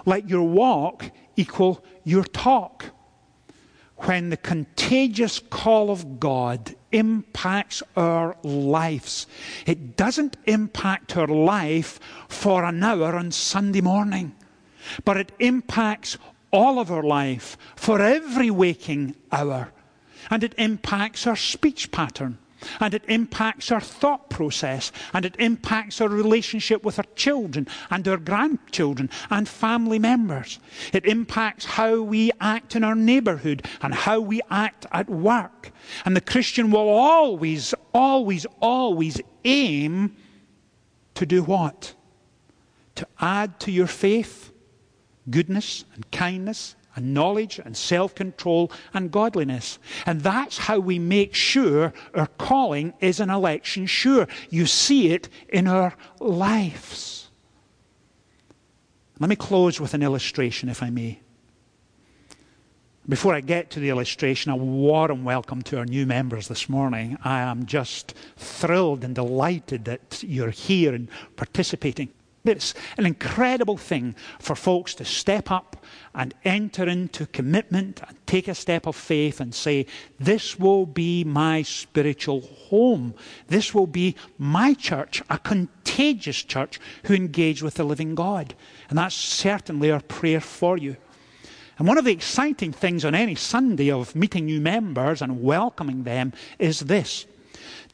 Let 0.05 0.29
your 0.29 0.43
walk 0.43 1.11
equal 1.35 1.83
your 2.03 2.23
talk 2.23 2.85
when 3.97 4.29
the 4.29 4.37
contagious 4.37 5.39
call 5.39 5.89
of 5.89 6.19
God 6.19 6.75
impacts 6.91 7.81
our 7.95 8.35
lives, 8.43 9.27
it 9.65 9.95
doesn't 9.95 10.37
impact 10.45 11.15
our 11.17 11.27
life 11.27 11.99
for 12.27 12.65
an 12.65 12.83
hour 12.83 13.15
on 13.15 13.31
Sunday 13.31 13.81
morning, 13.81 14.35
but 15.05 15.17
it 15.17 15.31
impacts 15.39 16.17
all 16.51 16.79
of 16.79 16.91
our 16.91 17.03
life 17.03 17.57
for 17.75 18.01
every 18.01 18.49
waking 18.49 19.15
hour. 19.31 19.71
And 20.29 20.43
it 20.43 20.55
impacts 20.57 21.27
our 21.27 21.35
speech 21.35 21.91
pattern 21.91 22.37
and 22.79 22.93
it 22.93 23.03
impacts 23.07 23.71
our 23.71 23.81
thought 23.81 24.29
process, 24.29 24.91
and 25.13 25.25
it 25.25 25.35
impacts 25.39 26.01
our 26.01 26.09
relationship 26.09 26.83
with 26.83 26.99
our 26.99 27.05
children 27.15 27.67
and 27.89 28.07
our 28.07 28.17
grandchildren 28.17 29.09
and 29.29 29.47
family 29.47 29.99
members. 29.99 30.59
It 30.93 31.05
impacts 31.05 31.65
how 31.65 32.01
we 32.01 32.31
act 32.39 32.75
in 32.75 32.83
our 32.83 32.95
neighborhood 32.95 33.65
and 33.81 33.93
how 33.93 34.19
we 34.19 34.41
act 34.49 34.85
at 34.91 35.09
work. 35.09 35.71
And 36.05 36.15
the 36.15 36.21
Christian 36.21 36.71
will 36.71 36.89
always, 36.89 37.73
always, 37.93 38.45
always 38.61 39.21
aim 39.43 40.15
to 41.15 41.25
do 41.25 41.43
what? 41.43 41.93
To 42.95 43.07
add 43.19 43.59
to 43.61 43.71
your 43.71 43.87
faith 43.87 44.51
goodness 45.29 45.85
and 45.95 46.09
kindness 46.11 46.75
and 46.95 47.13
knowledge 47.13 47.59
and 47.59 47.75
self 47.75 48.15
control 48.15 48.71
and 48.93 49.11
godliness. 49.11 49.79
And 50.05 50.21
that's 50.21 50.57
how 50.57 50.79
we 50.79 50.99
make 50.99 51.35
sure 51.35 51.93
our 52.13 52.27
calling 52.27 52.93
is 52.99 53.19
an 53.19 53.29
election 53.29 53.85
sure. 53.85 54.27
You 54.49 54.65
see 54.65 55.09
it 55.11 55.29
in 55.49 55.67
our 55.67 55.95
lives. 56.19 57.29
Let 59.19 59.29
me 59.29 59.35
close 59.35 59.79
with 59.79 59.93
an 59.93 60.03
illustration, 60.03 60.67
if 60.67 60.83
I 60.83 60.89
may. 60.89 61.19
Before 63.07 63.35
I 63.35 63.41
get 63.41 63.69
to 63.71 63.79
the 63.79 63.89
illustration, 63.89 64.51
a 64.51 64.55
warm 64.55 65.23
welcome 65.23 65.61
to 65.63 65.77
our 65.77 65.85
new 65.85 66.07
members 66.07 66.47
this 66.47 66.67
morning. 66.67 67.19
I 67.23 67.41
am 67.41 67.67
just 67.67 68.15
thrilled 68.35 69.03
and 69.03 69.13
delighted 69.13 69.85
that 69.85 70.23
you're 70.25 70.49
here 70.49 70.93
and 70.95 71.07
participating. 71.35 72.09
It's 72.45 72.73
an 72.97 73.05
incredible 73.05 73.77
thing 73.77 74.15
for 74.39 74.55
folks 74.55 74.93
to 74.95 75.05
step 75.05 75.49
up 75.49 75.83
and 76.13 76.33
enter 76.43 76.87
into 76.87 77.25
commitment 77.25 78.01
and 78.07 78.17
take 78.27 78.47
a 78.47 78.55
step 78.55 78.85
of 78.85 78.95
faith 78.95 79.41
and 79.41 79.53
say, 79.53 79.87
This 80.19 80.59
will 80.59 80.85
be 80.85 81.23
my 81.23 81.63
spiritual 81.63 82.41
home. 82.41 83.15
This 83.47 83.73
will 83.73 83.87
be 83.87 84.15
my 84.37 84.73
church, 84.73 85.23
a 85.29 85.39
contagious 85.39 86.43
church 86.43 86.79
who 87.05 87.13
engage 87.13 87.63
with 87.63 87.75
the 87.75 87.83
living 87.83 88.15
God. 88.15 88.53
And 88.89 88.97
that's 88.97 89.15
certainly 89.15 89.91
our 89.91 90.01
prayer 90.01 90.39
for 90.39 90.77
you. 90.77 90.97
And 91.77 91.87
one 91.87 91.97
of 91.97 92.05
the 92.05 92.13
exciting 92.13 92.71
things 92.71 93.03
on 93.03 93.15
any 93.15 93.35
Sunday 93.35 93.91
of 93.91 94.15
meeting 94.15 94.45
new 94.45 94.61
members 94.61 95.21
and 95.21 95.43
welcoming 95.43 96.03
them 96.03 96.31
is 96.57 96.81
this 96.81 97.25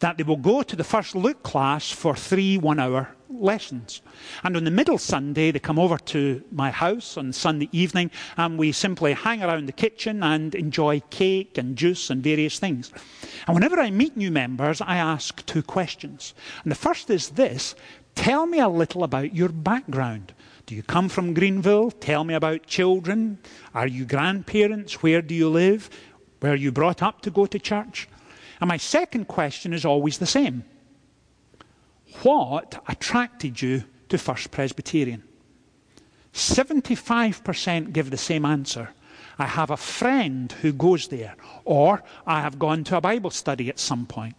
that 0.01 0.17
they 0.17 0.23
will 0.23 0.37
go 0.37 0.61
to 0.61 0.75
the 0.75 0.83
first 0.83 1.15
Luke 1.15 1.41
class 1.43 1.89
for 1.91 2.15
three 2.15 2.57
one 2.57 2.79
hour 2.79 3.15
lessons. 3.29 4.01
And 4.43 4.57
on 4.57 4.63
the 4.63 4.71
middle 4.71 4.97
Sunday, 4.97 5.51
they 5.51 5.59
come 5.59 5.79
over 5.79 5.97
to 5.97 6.43
my 6.51 6.69
house 6.69 7.17
on 7.17 7.33
Sunday 7.33 7.69
evening, 7.71 8.11
and 8.35 8.57
we 8.57 8.71
simply 8.71 9.13
hang 9.13 9.41
around 9.41 9.67
the 9.67 9.71
kitchen 9.71 10.21
and 10.23 10.53
enjoy 10.53 11.01
cake 11.09 11.57
and 11.57 11.75
juice 11.75 12.09
and 12.09 12.21
various 12.23 12.59
things. 12.59 12.91
And 13.47 13.55
whenever 13.55 13.79
I 13.79 13.89
meet 13.89 14.17
new 14.17 14.31
members, 14.31 14.81
I 14.81 14.97
ask 14.97 15.45
two 15.45 15.63
questions. 15.63 16.33
And 16.63 16.71
the 16.71 16.75
first 16.75 17.09
is 17.09 17.29
this 17.29 17.75
Tell 18.15 18.45
me 18.45 18.59
a 18.59 18.67
little 18.67 19.03
about 19.03 19.33
your 19.33 19.49
background. 19.49 20.33
Do 20.65 20.75
you 20.75 20.83
come 20.83 21.09
from 21.09 21.33
Greenville? 21.33 21.91
Tell 21.91 22.23
me 22.23 22.33
about 22.33 22.67
children. 22.67 23.39
Are 23.73 23.87
you 23.87 24.05
grandparents? 24.05 25.01
Where 25.01 25.21
do 25.21 25.33
you 25.33 25.49
live? 25.49 25.89
Were 26.41 26.55
you 26.55 26.71
brought 26.71 27.01
up 27.01 27.21
to 27.21 27.31
go 27.31 27.45
to 27.45 27.59
church? 27.59 28.07
And 28.62 28.67
my 28.67 28.78
second 28.78 29.28
question 29.28 29.74
is 29.74 29.86
always 29.86 30.19
the 30.19 30.28
same 30.28 30.63
What 32.21 32.82
attracted 32.88 33.62
you 33.62 33.84
to 34.10 34.17
First 34.17 34.52
Presbyterian? 34.52 35.24
75% 36.34 37.91
give 37.91 38.10
the 38.10 38.17
same 38.17 38.45
answer. 38.45 38.89
I 39.38 39.45
have 39.45 39.71
a 39.71 39.78
friend 39.78 40.52
who 40.62 40.71
goes 40.71 41.08
there, 41.08 41.36
or 41.65 42.04
I 42.26 42.41
have 42.41 42.60
gone 42.60 42.84
to 42.86 42.97
a 42.97 43.02
Bible 43.02 43.32
study 43.32 43.69
at 43.69 43.80
some 43.80 44.06
point. 44.06 44.36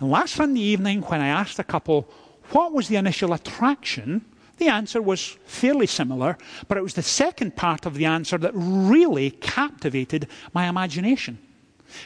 And 0.00 0.10
last 0.10 0.34
Sunday 0.34 0.60
evening, 0.60 1.02
when 1.02 1.20
I 1.20 1.28
asked 1.28 1.58
a 1.58 1.64
couple, 1.64 2.08
what 2.50 2.72
was 2.72 2.88
the 2.88 2.96
initial 2.96 3.32
attraction? 3.32 4.24
The 4.56 4.68
answer 4.68 5.02
was 5.02 5.36
fairly 5.44 5.86
similar, 5.86 6.38
but 6.66 6.78
it 6.78 6.82
was 6.82 6.94
the 6.94 7.02
second 7.02 7.56
part 7.56 7.86
of 7.86 7.94
the 7.94 8.06
answer 8.06 8.38
that 8.38 8.52
really 8.54 9.30
captivated 9.32 10.28
my 10.54 10.66
imagination. 10.66 11.38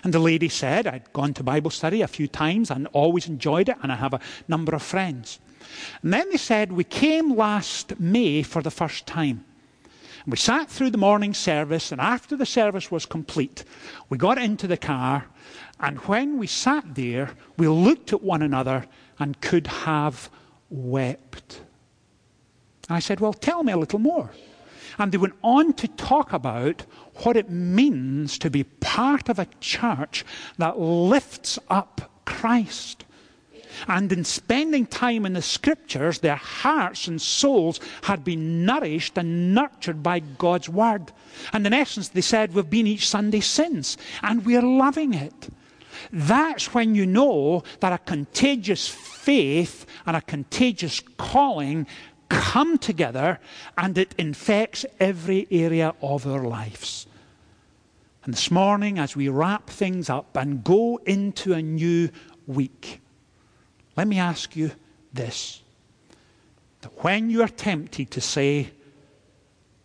And 0.05 0.12
the 0.12 0.18
lady 0.18 0.48
said, 0.48 0.87
I'd 0.87 1.12
gone 1.12 1.35
to 1.35 1.42
Bible 1.42 1.70
study 1.70 2.03
a 2.03 2.09
few 2.09 2.29
times 2.29 2.70
and 2.70 2.87
always 2.88 3.29
enjoyed 3.29 3.68
it, 3.68 3.76
and 3.83 3.92
I 3.92 3.96
have 3.96 4.14
a 4.14 4.20
number 4.48 4.74
of 4.74 4.83
friends. 4.83 5.38
And 6.03 6.12
then 6.12 6.31
they 6.31 6.37
said, 6.37 6.72
We 6.72 6.85
came 6.85 7.37
last 7.37 7.98
May 8.00 8.42
for 8.42 8.62
the 8.62 8.70
first 8.70 9.07
time. 9.07 9.44
And 10.24 10.33
we 10.33 10.37
sat 10.37 10.68
through 10.68 10.90
the 10.90 10.98
morning 10.98 11.33
service, 11.33 11.92
and 11.92 12.00
after 12.00 12.37
the 12.37 12.46
service 12.46 12.90
was 12.90 13.07
complete, 13.07 13.64
we 14.09 14.18
got 14.18 14.38
into 14.38 14.66
the 14.66 14.76
car, 14.76 15.26
and 15.79 15.98
when 16.00 16.38
we 16.38 16.46
sat 16.46 16.94
there, 16.94 17.31
we 17.57 17.68
looked 17.68 18.12
at 18.12 18.22
one 18.22 18.42
another 18.42 18.87
and 19.18 19.40
could 19.40 19.66
have 19.66 20.29
wept. 20.68 21.62
I 22.88 22.98
said, 22.98 23.20
Well, 23.20 23.33
tell 23.33 23.62
me 23.62 23.72
a 23.72 23.79
little 23.79 23.98
more. 23.98 24.31
And 25.00 25.10
they 25.10 25.18
went 25.18 25.34
on 25.42 25.72
to 25.74 25.88
talk 25.88 26.34
about 26.34 26.84
what 27.22 27.34
it 27.34 27.48
means 27.48 28.38
to 28.38 28.50
be 28.50 28.64
part 28.64 29.30
of 29.30 29.38
a 29.38 29.48
church 29.58 30.26
that 30.58 30.78
lifts 30.78 31.58
up 31.70 32.10
Christ. 32.26 33.06
And 33.88 34.12
in 34.12 34.24
spending 34.24 34.84
time 34.84 35.24
in 35.24 35.32
the 35.32 35.40
scriptures, 35.40 36.18
their 36.18 36.36
hearts 36.36 37.08
and 37.08 37.20
souls 37.20 37.80
had 38.02 38.24
been 38.24 38.66
nourished 38.66 39.16
and 39.16 39.54
nurtured 39.54 40.02
by 40.02 40.18
God's 40.18 40.68
word. 40.68 41.12
And 41.54 41.66
in 41.66 41.72
essence, 41.72 42.08
they 42.08 42.20
said, 42.20 42.52
We've 42.52 42.68
been 42.68 42.86
each 42.86 43.08
Sunday 43.08 43.40
since, 43.40 43.96
and 44.22 44.44
we're 44.44 44.60
loving 44.60 45.14
it. 45.14 45.48
That's 46.12 46.74
when 46.74 46.94
you 46.94 47.06
know 47.06 47.62
that 47.80 47.92
a 47.92 47.98
contagious 47.98 48.88
faith 48.88 49.86
and 50.06 50.16
a 50.16 50.20
contagious 50.20 51.00
calling 51.16 51.86
come 52.31 52.79
together 52.79 53.38
and 53.77 53.99
it 53.99 54.14
infects 54.16 54.87
every 54.99 55.47
area 55.51 55.95
of 56.01 56.27
our 56.27 56.45
lives. 56.45 57.07
And 58.25 58.33
this 58.33 58.51
morning, 58.51 58.99
as 58.99 59.16
we 59.16 59.29
wrap 59.29 59.69
things 59.69 60.09
up 60.09 60.37
and 60.37 60.64
go 60.64 60.99
into 61.05 61.53
a 61.53 61.61
new 61.61 62.09
week, 62.47 63.01
let 63.97 64.09
me 64.09 64.19
ask 64.19 64.57
you 64.57 64.71
this 65.12 65.62
that 66.81 67.05
when 67.05 67.29
you 67.29 67.43
are 67.43 67.49
tempted 67.49 68.11
to 68.11 68.23
say, 68.23 68.71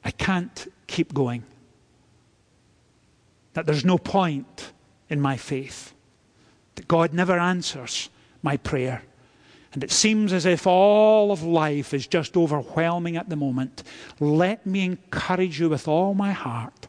I 0.06 0.12
can't 0.12 0.72
keep 0.88 1.14
going, 1.14 1.44
that 3.54 3.66
there's 3.66 3.84
no 3.84 3.98
point 3.98 4.72
in 5.10 5.20
my 5.20 5.36
faith, 5.36 5.94
that 6.76 6.88
God 6.88 7.14
never 7.14 7.38
answers 7.38 8.10
my 8.42 8.56
prayer, 8.56 9.02
and 9.76 9.84
it 9.84 9.92
seems 9.92 10.32
as 10.32 10.46
if 10.46 10.66
all 10.66 11.34
of 11.34 11.44
life 11.44 11.94
is 11.94 12.08
just 12.08 12.38
overwhelming 12.38 13.18
at 13.18 13.28
the 13.28 13.36
moment, 13.36 13.84
let 14.22 14.66
me 14.66 14.86
encourage 14.86 15.60
you 15.60 15.68
with 15.68 15.86
all 15.86 16.14
my 16.14 16.32
heart 16.32 16.88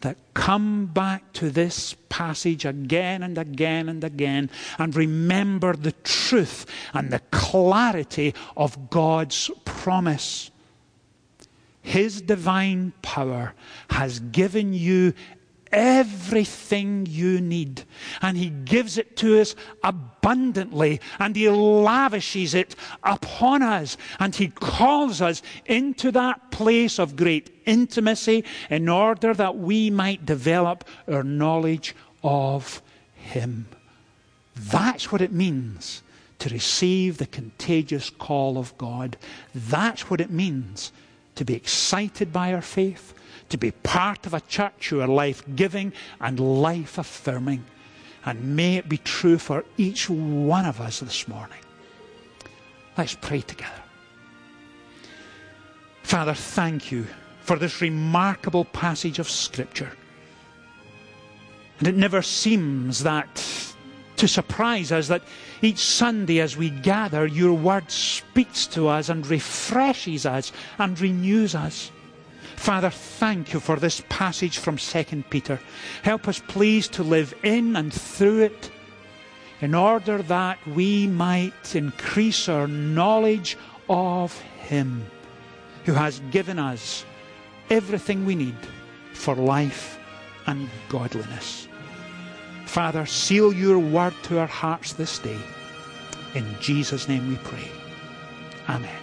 that 0.00 0.16
come 0.32 0.86
back 0.86 1.34
to 1.34 1.50
this 1.50 1.94
passage 2.08 2.64
again 2.64 3.22
and 3.22 3.36
again 3.36 3.90
and 3.90 4.02
again 4.02 4.48
and 4.78 4.96
remember 4.96 5.76
the 5.76 5.92
truth 5.92 6.64
and 6.94 7.10
the 7.10 7.20
clarity 7.32 8.34
of 8.56 8.88
God's 8.88 9.50
promise. 9.66 10.50
His 11.82 12.22
divine 12.22 12.94
power 13.02 13.52
has 13.90 14.20
given 14.20 14.72
you 14.72 15.12
everything 15.72 17.06
you 17.08 17.40
need. 17.40 17.84
And 18.20 18.36
He 18.36 18.50
gives 18.50 18.98
it 18.98 19.16
to 19.18 19.40
us 19.40 19.56
abundantly, 19.82 21.00
and 21.18 21.34
He 21.34 21.48
lavishes 21.48 22.54
it 22.54 22.76
upon 23.02 23.62
us, 23.62 23.96
and 24.18 24.34
He 24.34 24.48
calls 24.48 25.20
us 25.20 25.42
into 25.66 26.12
that 26.12 26.50
place 26.50 26.98
of 26.98 27.16
great 27.16 27.50
intimacy 27.66 28.44
in 28.70 28.88
order 28.88 29.34
that 29.34 29.56
we 29.56 29.90
might 29.90 30.26
develop 30.26 30.84
our 31.10 31.22
knowledge 31.22 31.94
of 32.22 32.82
Him. 33.14 33.66
That's 34.54 35.10
what 35.10 35.22
it 35.22 35.32
means 35.32 36.02
to 36.38 36.48
receive 36.50 37.18
the 37.18 37.26
contagious 37.26 38.10
call 38.10 38.58
of 38.58 38.76
God. 38.76 39.16
That's 39.54 40.10
what 40.10 40.20
it 40.20 40.30
means 40.30 40.92
to 41.36 41.44
be 41.44 41.54
excited 41.54 42.32
by 42.32 42.52
our 42.52 42.60
faith 42.60 43.14
to 43.48 43.58
be 43.58 43.70
part 43.70 44.26
of 44.26 44.34
a 44.34 44.40
church 44.40 44.88
who 44.88 45.00
are 45.00 45.08
life 45.08 45.42
giving 45.54 45.92
and 46.20 46.38
life 46.40 46.98
affirming. 46.98 47.64
And 48.24 48.56
may 48.56 48.76
it 48.76 48.88
be 48.88 48.98
true 48.98 49.38
for 49.38 49.64
each 49.76 50.08
one 50.08 50.66
of 50.66 50.80
us 50.80 51.00
this 51.00 51.26
morning. 51.26 51.58
Let's 52.96 53.16
pray 53.20 53.40
together. 53.40 53.82
Father, 56.02 56.34
thank 56.34 56.92
you 56.92 57.06
for 57.40 57.58
this 57.58 57.80
remarkable 57.80 58.64
passage 58.66 59.18
of 59.18 59.28
Scripture. 59.28 59.92
And 61.78 61.88
it 61.88 61.96
never 61.96 62.22
seems 62.22 63.02
that 63.02 63.44
to 64.16 64.28
surprise 64.28 64.92
us 64.92 65.08
that 65.08 65.22
each 65.62 65.78
Sunday 65.78 66.38
as 66.38 66.56
we 66.56 66.70
gather, 66.70 67.26
your 67.26 67.54
word 67.54 67.90
speaks 67.90 68.68
to 68.68 68.86
us 68.86 69.08
and 69.08 69.26
refreshes 69.26 70.26
us 70.26 70.52
and 70.78 71.00
renews 71.00 71.56
us. 71.56 71.90
Father, 72.62 72.90
thank 72.90 73.52
you 73.52 73.58
for 73.58 73.74
this 73.74 74.04
passage 74.08 74.58
from 74.58 74.76
2 74.76 75.24
Peter. 75.30 75.58
Help 76.04 76.28
us, 76.28 76.40
please, 76.46 76.86
to 76.86 77.02
live 77.02 77.34
in 77.42 77.74
and 77.74 77.92
through 77.92 78.42
it 78.42 78.70
in 79.60 79.74
order 79.74 80.22
that 80.22 80.64
we 80.68 81.08
might 81.08 81.74
increase 81.74 82.48
our 82.48 82.68
knowledge 82.68 83.58
of 83.88 84.38
Him 84.60 85.04
who 85.86 85.92
has 85.94 86.20
given 86.30 86.60
us 86.60 87.04
everything 87.68 88.24
we 88.24 88.36
need 88.36 88.62
for 89.12 89.34
life 89.34 89.98
and 90.46 90.70
godliness. 90.88 91.66
Father, 92.66 93.06
seal 93.06 93.52
your 93.52 93.80
word 93.80 94.14
to 94.22 94.38
our 94.38 94.46
hearts 94.46 94.92
this 94.92 95.18
day. 95.18 95.40
In 96.36 96.46
Jesus' 96.60 97.08
name 97.08 97.28
we 97.28 97.38
pray. 97.38 97.68
Amen. 98.68 99.01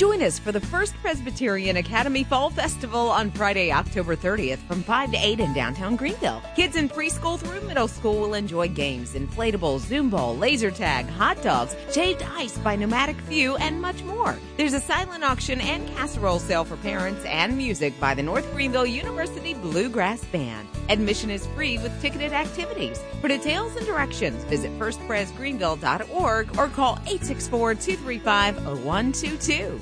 Join 0.00 0.22
us 0.22 0.38
for 0.38 0.50
the 0.50 0.62
First 0.62 0.94
Presbyterian 1.02 1.76
Academy 1.76 2.24
Fall 2.24 2.48
Festival 2.48 3.10
on 3.10 3.30
Friday, 3.30 3.70
October 3.70 4.16
30th 4.16 4.56
from 4.66 4.82
5 4.82 5.10
to 5.10 5.18
8 5.18 5.40
in 5.40 5.52
downtown 5.52 5.94
Greenville. 5.94 6.42
Kids 6.56 6.76
in 6.76 6.88
preschool 6.88 7.38
through 7.38 7.60
middle 7.68 7.86
school 7.86 8.18
will 8.18 8.32
enjoy 8.32 8.66
games, 8.68 9.12
inflatables, 9.12 9.80
Zoom 9.80 10.08
Bowl, 10.08 10.34
laser 10.34 10.70
tag, 10.70 11.06
hot 11.06 11.42
dogs, 11.42 11.76
shaved 11.92 12.22
ice 12.22 12.56
by 12.56 12.76
Nomadic 12.76 13.16
View, 13.28 13.56
and 13.56 13.78
much 13.82 14.02
more. 14.04 14.38
There's 14.56 14.72
a 14.72 14.80
silent 14.80 15.22
auction 15.22 15.60
and 15.60 15.86
casserole 15.88 16.38
sale 16.38 16.64
for 16.64 16.76
parents 16.78 17.22
and 17.26 17.54
music 17.54 17.92
by 18.00 18.14
the 18.14 18.22
North 18.22 18.50
Greenville 18.54 18.86
University 18.86 19.52
Bluegrass 19.52 20.24
Band. 20.24 20.66
Admission 20.90 21.30
is 21.30 21.46
free 21.54 21.78
with 21.78 22.02
ticketed 22.02 22.32
activities. 22.32 23.00
For 23.20 23.28
details 23.28 23.76
and 23.76 23.86
directions, 23.86 24.42
visit 24.44 24.76
firstpresgreenville.org 24.76 26.58
or 26.58 26.68
call 26.68 26.94
864 27.06 27.74
235 27.76 28.56
0122. 28.66 29.80